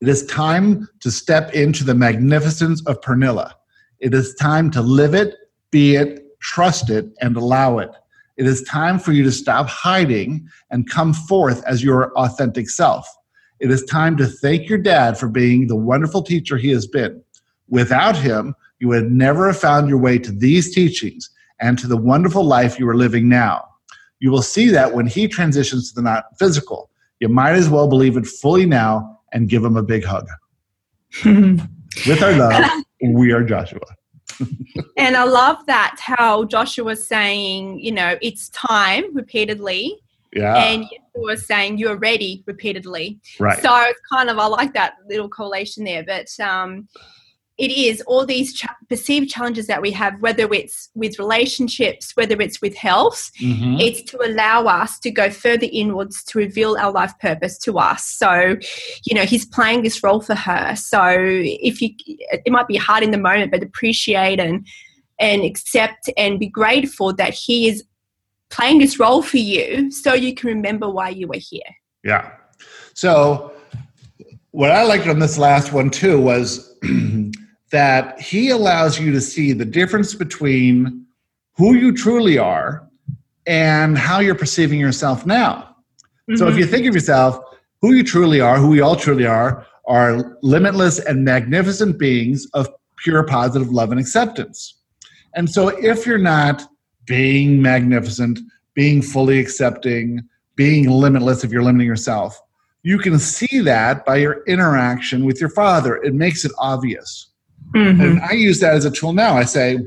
[0.00, 3.52] It is time to step into the magnificence of Pernilla.
[4.00, 5.36] It is time to live it,
[5.70, 7.90] be it, trust it, and allow it.
[8.36, 13.06] It is time for you to stop hiding and come forth as your authentic self.
[13.60, 17.22] It is time to thank your dad for being the wonderful teacher he has been.
[17.68, 21.30] Without him, you would never have found your way to these teachings
[21.60, 23.62] and to the wonderful life you are living now.
[24.18, 26.90] You will see that when he transitions to the not physical.
[27.20, 30.26] You might as well believe it fully now and give him a big hug.
[31.24, 33.78] With our love, we are Joshua.
[34.96, 39.96] and I love that how Joshua was saying, you know, it's time repeatedly.
[40.34, 40.56] Yeah.
[40.56, 43.20] And you was saying you're ready repeatedly.
[43.38, 43.62] Right.
[43.62, 46.02] So it's kind of I like that little collation there.
[46.02, 46.88] But um
[47.58, 52.40] it is all these ch- perceived challenges that we have, whether it's with relationships, whether
[52.40, 53.80] it's with health, Mhm.
[53.80, 58.06] it's to allow us to go further inwards to reveal our life purpose to us.
[58.06, 58.56] So,
[59.04, 60.74] you know, he's playing this role for her.
[60.76, 64.66] So, if you, it might be hard in the moment, but appreciate and
[65.18, 67.84] and accept and be grateful that he is
[68.50, 71.60] playing this role for you, so you can remember why you were here.
[72.02, 72.32] Yeah.
[72.94, 73.52] So,
[74.50, 76.74] what I liked on this last one too was
[77.72, 81.06] that he allows you to see the difference between
[81.56, 82.88] who you truly are
[83.46, 85.74] and how you're perceiving yourself now.
[86.36, 86.70] So, if you mm-hmm.
[86.70, 87.38] think of yourself,
[87.80, 92.68] who you truly are, who we all truly are, are limitless and magnificent beings of
[92.98, 94.78] pure positive love and acceptance.
[95.34, 96.62] And so, if you're not
[97.06, 98.38] being magnificent,
[98.74, 100.20] being fully accepting,
[100.54, 102.40] being limitless, if you're limiting yourself,
[102.84, 105.96] you can see that by your interaction with your father.
[105.96, 107.31] It makes it obvious.
[107.74, 108.00] Mhm.
[108.02, 109.36] And I use that as a tool now.
[109.36, 109.78] I say,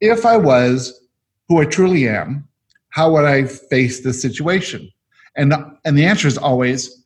[0.00, 1.00] if I was
[1.48, 2.46] who I truly am,
[2.90, 4.90] how would I face this situation?
[5.36, 5.54] And
[5.84, 7.04] and the answer is always,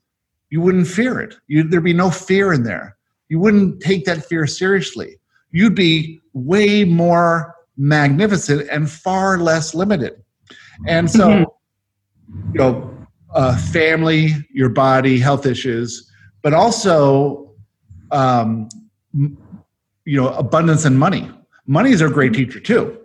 [0.50, 1.34] you wouldn't fear it.
[1.46, 2.96] You, there'd be no fear in there.
[3.28, 5.18] You wouldn't take that fear seriously.
[5.52, 10.14] You'd be way more magnificent and far less limited.
[10.86, 11.46] And so, Mhm.
[12.52, 12.90] you know,
[13.34, 16.10] uh, family, your body, health issues,
[16.42, 17.52] but also,
[18.10, 18.68] um,
[20.06, 21.30] you know, abundance and money.
[21.66, 22.44] Money is a great mm-hmm.
[22.44, 22.98] teacher too.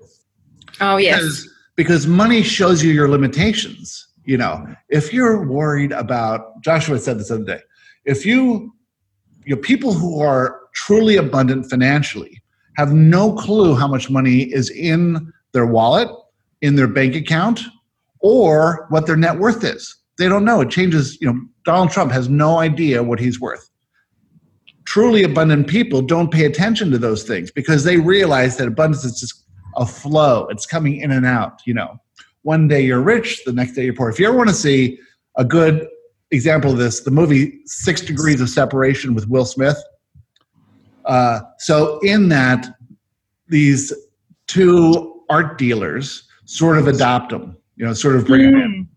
[0.80, 1.20] Oh yes.
[1.20, 4.66] because because money shows you your limitations you know.
[4.90, 7.60] If you're worried about joshua said this the other day
[8.06, 8.74] if you
[9.46, 12.42] you know people who are truly abundant financially
[12.78, 16.10] have no clue how much money is in their wallet
[16.62, 17.62] in their bank account
[18.20, 20.62] or what their net worth is they don't know.
[20.62, 23.71] It changes you know donald trump has no idea what he's worth
[24.92, 29.18] truly abundant people don't pay attention to those things because they realize that abundance is
[29.18, 29.46] just
[29.78, 30.46] a flow.
[30.48, 31.62] It's coming in and out.
[31.66, 31.98] You know,
[32.42, 34.10] one day you're rich, the next day you're poor.
[34.10, 35.00] If you ever want to see
[35.38, 35.88] a good
[36.32, 39.82] example of this, the movie Six Degrees of Separation with Will Smith.
[41.06, 42.76] Uh, so in that,
[43.48, 43.94] these
[44.48, 47.56] two art dealers sort of adopt him.
[47.78, 48.88] You know, sort of bring him in Mm.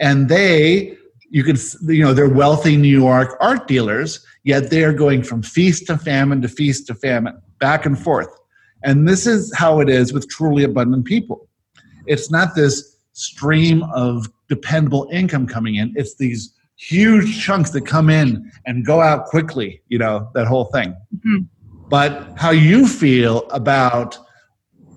[0.00, 0.96] and they
[1.32, 1.56] you can
[1.88, 6.42] you know they're wealthy new york art dealers yet they're going from feast to famine
[6.42, 8.28] to feast to famine back and forth.
[8.84, 11.48] And this is how it is with truly abundant people.
[12.06, 15.92] It's not this stream of dependable income coming in.
[15.94, 20.64] It's these huge chunks that come in and go out quickly you know that whole
[20.66, 20.94] thing.
[21.24, 21.46] Mhm.
[21.88, 24.18] but how you feel about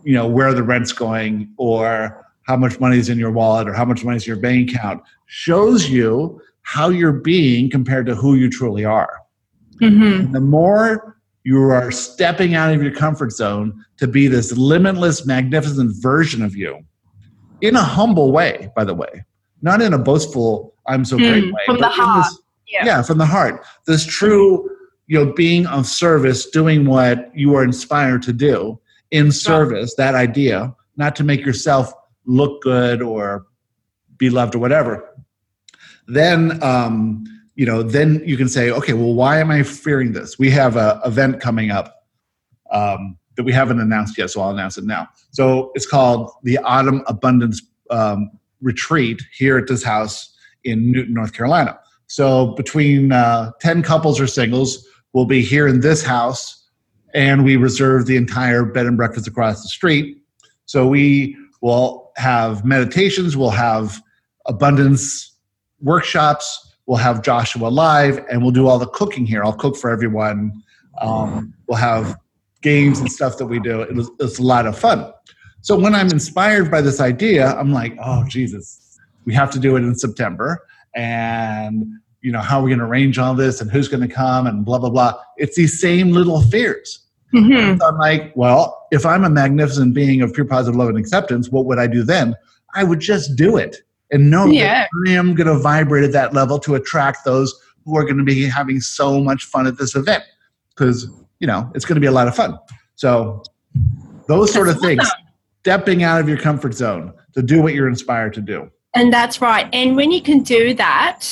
[0.03, 3.73] you know where the rent's going or how much money is in your wallet or
[3.73, 8.15] how much money is in your bank account shows you how you're being compared to
[8.15, 9.17] who you truly are.
[9.81, 10.31] Mhm.
[10.31, 15.91] The more you are stepping out of your comfort zone to be this limitless, magnificent
[16.01, 16.79] version of you
[17.61, 19.23] in a humble way, by the way,
[19.61, 21.61] not in a boastful, I'm so great Mm, way.
[21.65, 22.25] from the heart.
[22.25, 22.39] this-
[22.71, 22.85] Yeah.
[22.85, 23.63] yeah, from the heart.
[23.87, 24.69] This true,
[25.07, 28.79] you know, being of service, doing what you are inspired to do
[29.11, 31.91] in service, that idea, not to make yourself
[32.25, 33.45] look good or
[34.17, 35.09] be loved or whatever.
[36.07, 37.23] Then, um,
[37.55, 40.37] you know, then you can say, okay, well, why am I fearing this?
[40.37, 42.05] We have a event coming up
[42.71, 45.07] um, that we haven't announced yet, so I'll announce it now.
[45.31, 51.33] So it's called the Autumn Abundance um, Retreat here at this house in Newton, North
[51.33, 51.79] Carolina.
[52.07, 56.69] So between uh, 10 couples or singles will be here in this house,
[57.13, 60.17] and we reserve the entire bed and breakfast across the street.
[60.65, 64.01] So we will have meditations, we'll have
[64.45, 65.35] abundance
[65.81, 69.43] workshops, we'll have Joshua live, and we'll do all the cooking here.
[69.43, 70.63] I'll cook for everyone.
[71.01, 72.17] Um, we'll have
[72.61, 73.81] games and stuff that we do.
[73.81, 75.11] It was, it's a lot of fun.
[75.61, 79.75] So when I'm inspired by this idea, I'm like, oh Jesus, we have to do
[79.75, 81.85] it in September, and
[82.21, 84.47] you know, how are we going to arrange all this and who's going to come
[84.47, 85.13] and blah, blah, blah.
[85.37, 87.04] It's these same little fears.
[87.33, 87.79] Mhm.
[87.79, 91.49] So I'm like, well, if I'm a magnificent being of pure positive love and acceptance,
[91.49, 92.35] what would I do then?
[92.75, 93.77] I would just do it
[94.11, 94.85] and know Yeah.
[94.85, 97.53] that I am going to vibrate at that level to attract those
[97.83, 100.23] who are going to be having so much fun at this event
[100.69, 101.07] because,
[101.39, 102.57] you know, it's going to be a lot of fun.
[102.95, 103.43] So
[104.27, 105.07] those sort of things,
[105.61, 108.69] stepping out of your comfort zone to do what you're inspired to do.
[108.93, 109.67] And that's right.
[109.73, 111.27] And when you can do that,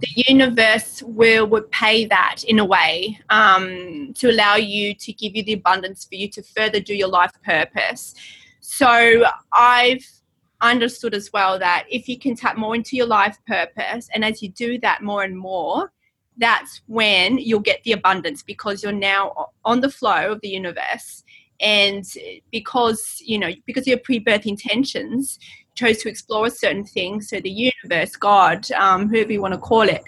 [0.00, 5.34] the universe will would pay that in a way um, to allow you to give
[5.34, 8.14] you the abundance for you to further do your life purpose.
[8.60, 10.06] So I've
[10.60, 14.42] understood as well that if you can tap more into your life purpose, and as
[14.42, 15.92] you do that more and more,
[16.36, 21.24] that's when you'll get the abundance because you're now on the flow of the universe.
[21.60, 22.04] And
[22.52, 25.40] because, you know, because of your pre birth intentions,
[25.78, 29.60] chose to explore a certain thing, so the universe, God, um, whoever you want to
[29.60, 30.02] call it,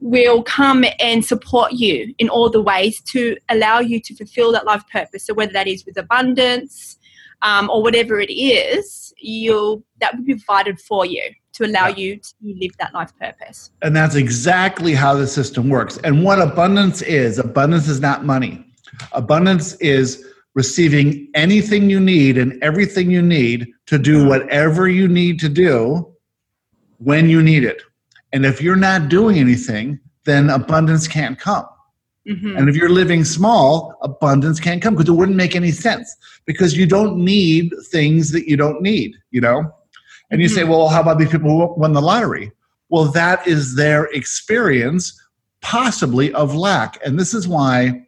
[0.00, 4.64] will come and support you in all the ways to allow you to fulfill that
[4.64, 5.26] life purpose.
[5.26, 6.96] So whether that is with abundance
[7.42, 12.16] um, or whatever it is, you'll that will be provided for you to allow you
[12.16, 13.70] to live that life purpose.
[13.82, 15.98] And that's exactly how the system works.
[15.98, 18.64] And what abundance is abundance is not money,
[19.12, 25.38] abundance is receiving anything you need and everything you need to do whatever you need
[25.40, 26.12] to do
[26.98, 27.82] when you need it.
[28.32, 31.66] And if you're not doing anything, then abundance can't come.
[32.28, 32.58] Mhm.
[32.58, 36.14] And if you're living small, abundance can't come because it wouldn't make any sense
[36.46, 39.72] because you don't need things that you don't need, you know?
[40.30, 42.52] And you say, well, how about these people who won the lottery?
[42.88, 45.20] Well, that is their experience,
[45.60, 46.98] possibly of lack.
[47.04, 48.06] And this is why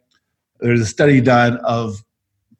[0.59, 2.02] there's a study done of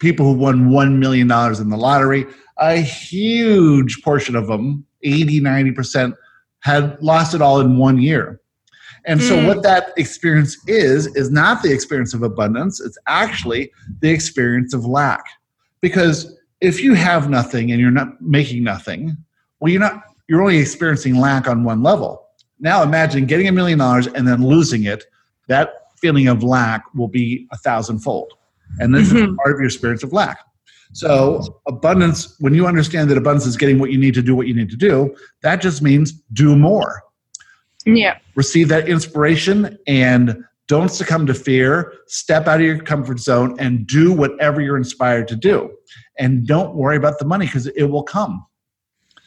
[0.04, 2.28] people who won $1 million in the lottery.
[2.58, 6.14] A huge portion of them, 80, 90%,
[6.60, 8.40] had lost it all in one year.
[9.06, 9.48] And so, Mm.
[9.48, 14.86] what that experience is, is not the experience of abundance, it's actually the experience of
[14.86, 15.26] lack.
[15.82, 19.18] Because if you have nothing and you're not making nothing,
[19.60, 22.26] well, you're not, you're only experiencing lack on one level.
[22.60, 25.04] Now, imagine getting a million dollars and then losing it.
[25.48, 28.32] That feeling of lack will be a thousandfold.
[28.80, 29.36] And this is Mhm.
[29.38, 30.38] part of your experience of lack.
[30.94, 34.48] So, abundance, when you understand that abundance is getting what you need to do what
[34.48, 37.02] you need to do, that just means do more
[37.86, 38.18] Yeah.
[38.36, 43.86] receive that inspiration and don't succumb to fear step out of your comfort zone and
[43.86, 45.70] do whatever you're inspired to do
[46.20, 48.46] and don't worry about the money because it will come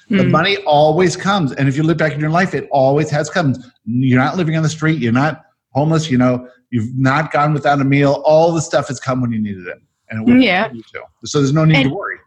[0.09, 0.31] the Mm.
[0.31, 3.55] money always comes and if you look back in your life it always has come
[3.85, 5.43] you're not living on the street you're not
[5.73, 8.23] homeless you know you've not gone without a meal.
[8.25, 9.79] All the stuff has come when you needed it
[10.11, 10.71] and it Yeah.
[11.25, 12.19] so there's no need And- to worry.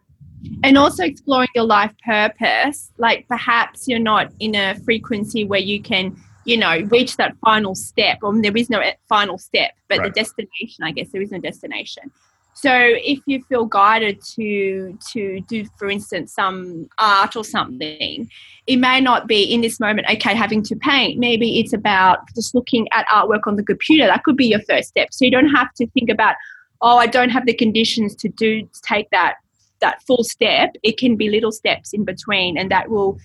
[0.64, 2.92] and also exploring your life purpose.
[2.98, 6.16] Like perhaps you're not in a frequency where you can
[6.46, 10.06] you know reach that final step or there is no final step but Right.
[10.14, 12.10] the destination i guess there is no destination
[12.54, 18.30] so if you feel guided to to do for instance some art or something
[18.68, 22.54] it may not be in this moment okay having to paint maybe it's about just
[22.54, 25.50] looking at artwork on the computer that could be your first step so you don't
[25.50, 26.36] have to think about
[26.82, 29.36] oh i don't have the conditions to do to take that
[29.80, 33.18] that full step, it can be little steps in between, and that will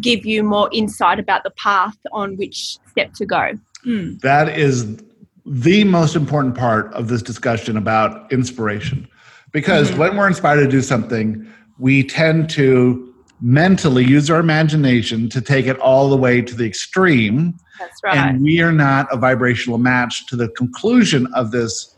[0.00, 3.52] give you more insight about the path on which step to go.
[3.86, 4.20] Mm.
[4.20, 5.00] That is
[5.46, 9.06] the most important part of this discussion about inspiration.
[9.52, 9.98] Because Mhm.
[9.98, 11.46] when we're inspired to do something,
[11.78, 16.64] we tend to mentally use our imagination to take it all the way to the
[16.64, 17.54] extreme.
[17.78, 18.16] That's right.
[18.16, 21.94] And we are not a vibrational match to the conclusion of this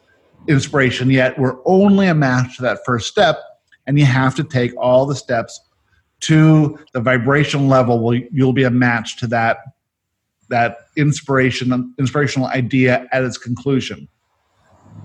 [0.48, 1.38] inspiration yet.
[1.38, 3.38] We're only a match to that first step.
[3.86, 5.60] And you have to take all the steps
[6.20, 9.58] to the vibrational level where you'll be a match to that
[10.48, 14.08] that inspiration inspirational idea at its conclusion.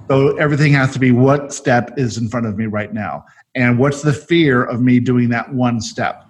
[0.10, 3.24] So everything has to be what step is in front of me right now?
[3.56, 6.26] And what's the fear of me doing that one step?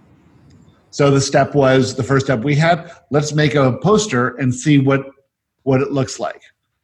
[0.92, 4.78] So the step was the first step we had let's make a poster and see
[4.78, 5.06] what
[5.64, 6.42] what it looks like.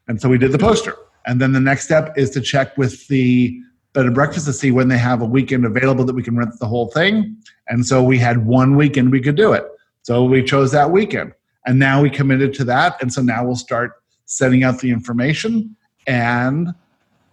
[0.08, 0.96] And so we did the poster.
[1.26, 3.60] And then the next step is to check with the
[3.94, 6.58] bed and breakfast to see when they have a weekend available that we can rent
[6.60, 7.36] the whole thing.
[7.68, 9.66] And so we had one weekend we could do it.
[10.04, 11.34] So we chose that weekend
[11.68, 13.00] and now we committed to that.
[13.02, 13.92] And so now we'll start
[14.26, 15.76] sending out the information
[16.08, 16.70] and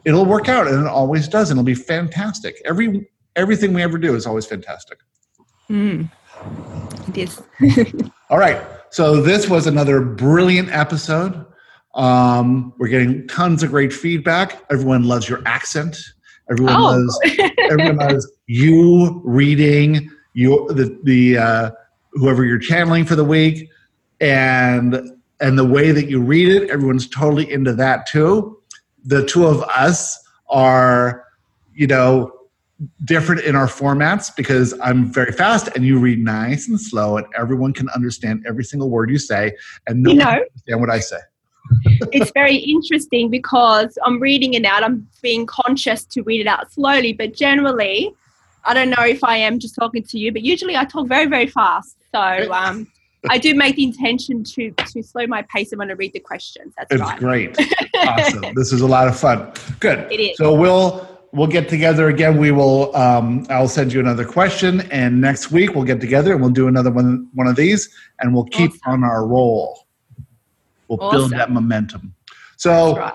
[0.05, 0.67] it'll work out.
[0.67, 1.51] And it always does.
[1.51, 2.61] And it'll be fantastic.
[2.65, 4.99] Every everything we ever do is always fantastic.
[5.71, 6.11] Mm.
[7.09, 7.41] This.
[8.31, 8.61] all right.
[8.91, 11.47] So this was another brilliant episode.
[11.95, 14.65] Um, we're getting tons of great feedback.
[14.71, 15.97] Everyone loves your accent.
[16.51, 16.83] Everyone Oh.
[16.83, 17.21] loves
[17.71, 21.71] everyone loves you reading you the the uh,
[22.13, 23.71] whoever you're channeling for the week
[24.21, 25.11] and
[25.41, 28.59] and the way that you read it, everyone's totally into that too.
[29.05, 31.25] The two of us are,
[31.75, 32.33] you know,
[33.05, 37.27] different in our formats because I'm very fast and you read nice and slow, and
[37.37, 39.53] everyone can understand every single word you say,
[39.87, 40.25] and no You know.
[40.27, 41.19] understand what I say.
[42.13, 44.83] it's very interesting because I'm reading it out.
[44.83, 48.15] I'm being conscious to read it out slowly, but generally,
[48.65, 51.27] I don't know if I am just talking to you, but usually I talk very,
[51.27, 51.97] very fast.
[52.13, 52.87] So um,
[53.31, 56.75] I do make the intention to to slow my pace when I read the questions.
[56.77, 57.19] That's It's right.
[57.19, 57.57] great.
[57.97, 58.55] awesome.
[58.55, 59.53] This is a lot of fun.
[59.81, 60.11] Good.
[60.13, 60.37] It is.
[60.37, 62.37] So we'll we'll get together again.
[62.39, 62.95] We will.
[62.97, 66.69] Um, I'll send you another question, and next week we'll get together and we'll do
[66.69, 67.89] another one one of these,
[68.21, 69.05] and we'll keep Awesome.
[69.05, 69.87] on our roll.
[70.89, 72.15] We'll build that momentum.
[72.57, 73.13] So right.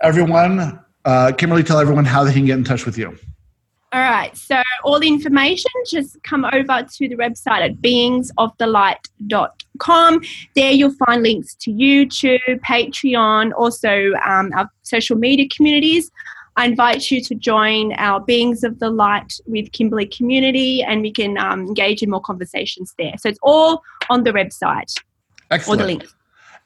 [0.00, 3.18] everyone, uh, Kimberley, tell everyone how they can get in touch with you.
[3.92, 4.36] All right.
[4.36, 10.20] So all the information, just come over to the website at beingsofthelight.com.
[10.54, 16.12] There you'll find links to YouTube, Patreon, also um, our social media communities.
[16.56, 21.10] I invite you to join our Beings of the Light with Kimberley community and we
[21.10, 23.14] can um, engage in more conversations there.
[23.18, 24.94] So it's all on the website,
[25.50, 25.80] Excellent.
[25.80, 26.14] the links.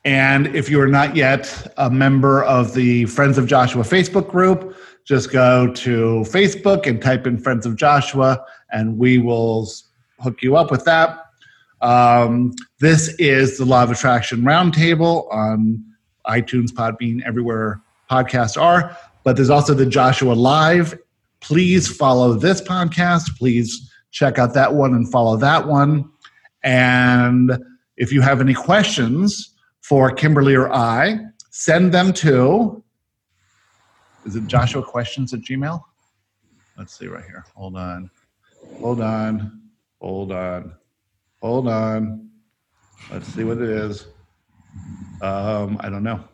[0.05, 4.77] And if you are not yet a member of the Friends of Joshua Facebook group,
[5.05, 9.69] just go to Facebook and type in Friends of Joshua, and we will
[10.21, 11.27] hook you up with that.
[11.81, 15.85] Um, this is the Law of Attraction Roundtable on
[16.27, 18.97] iTunes, Podbean, everywhere podcasts are.
[19.25, 20.99] But there's also the Joshua Live.
[21.41, 23.37] Please follow this podcast.
[23.37, 26.09] Please check out that one and follow that one.
[26.63, 27.59] And
[27.97, 31.19] if you have any questions, for Kimberly or I,
[31.51, 32.83] send them to,
[34.25, 35.83] is it Joshua Questions at Gmail?
[36.77, 37.45] Let's see right here.
[37.55, 38.11] Hold on.
[38.81, 39.63] Hold on.
[40.01, 40.75] Hold on.
[41.41, 42.31] Hold on.
[43.11, 44.07] Let's see what it is.
[45.23, 46.25] Um, I don't know.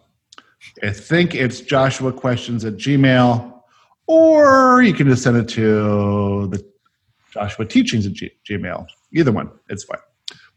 [0.82, 3.60] I think it's Joshua Questions at Gmail,
[4.06, 6.64] or you can just send it to the
[7.32, 8.86] Joshua Teachings at G- Gmail.
[9.12, 9.98] Either one, it's fine.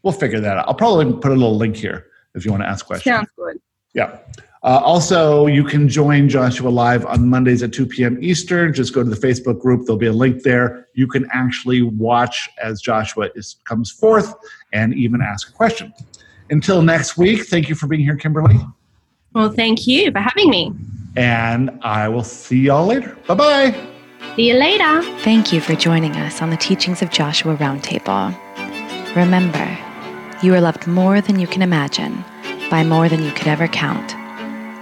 [0.02, 0.68] We'll figure that out.
[0.68, 3.14] I'll probably put a little link here if you want to ask questions.
[3.14, 3.58] Sounds good.
[3.94, 4.18] Yeah.
[4.64, 8.16] Uh, also, you can join Joshua Live on Mondays at 2 p.m.
[8.22, 8.72] Eastern.
[8.72, 9.84] Just go to the Facebook group.
[9.84, 10.88] There'll be a link there.
[10.94, 14.34] You can actually watch as Joshua is, comes forth
[14.72, 15.92] and even ask a question.
[16.48, 18.58] Until next week, thank you for being here, Kimberley.
[19.34, 20.72] Well, thank you for having me.
[21.14, 23.18] And I will see y'all later.
[23.26, 23.88] Bye bye.
[24.36, 25.02] See you later.
[25.20, 28.34] Thank you for joining us on the Teachings of Joshua Roundtable.
[29.14, 29.78] Remember,
[30.42, 32.24] you are loved more than you can imagine,
[32.70, 34.23] by more than you could ever count.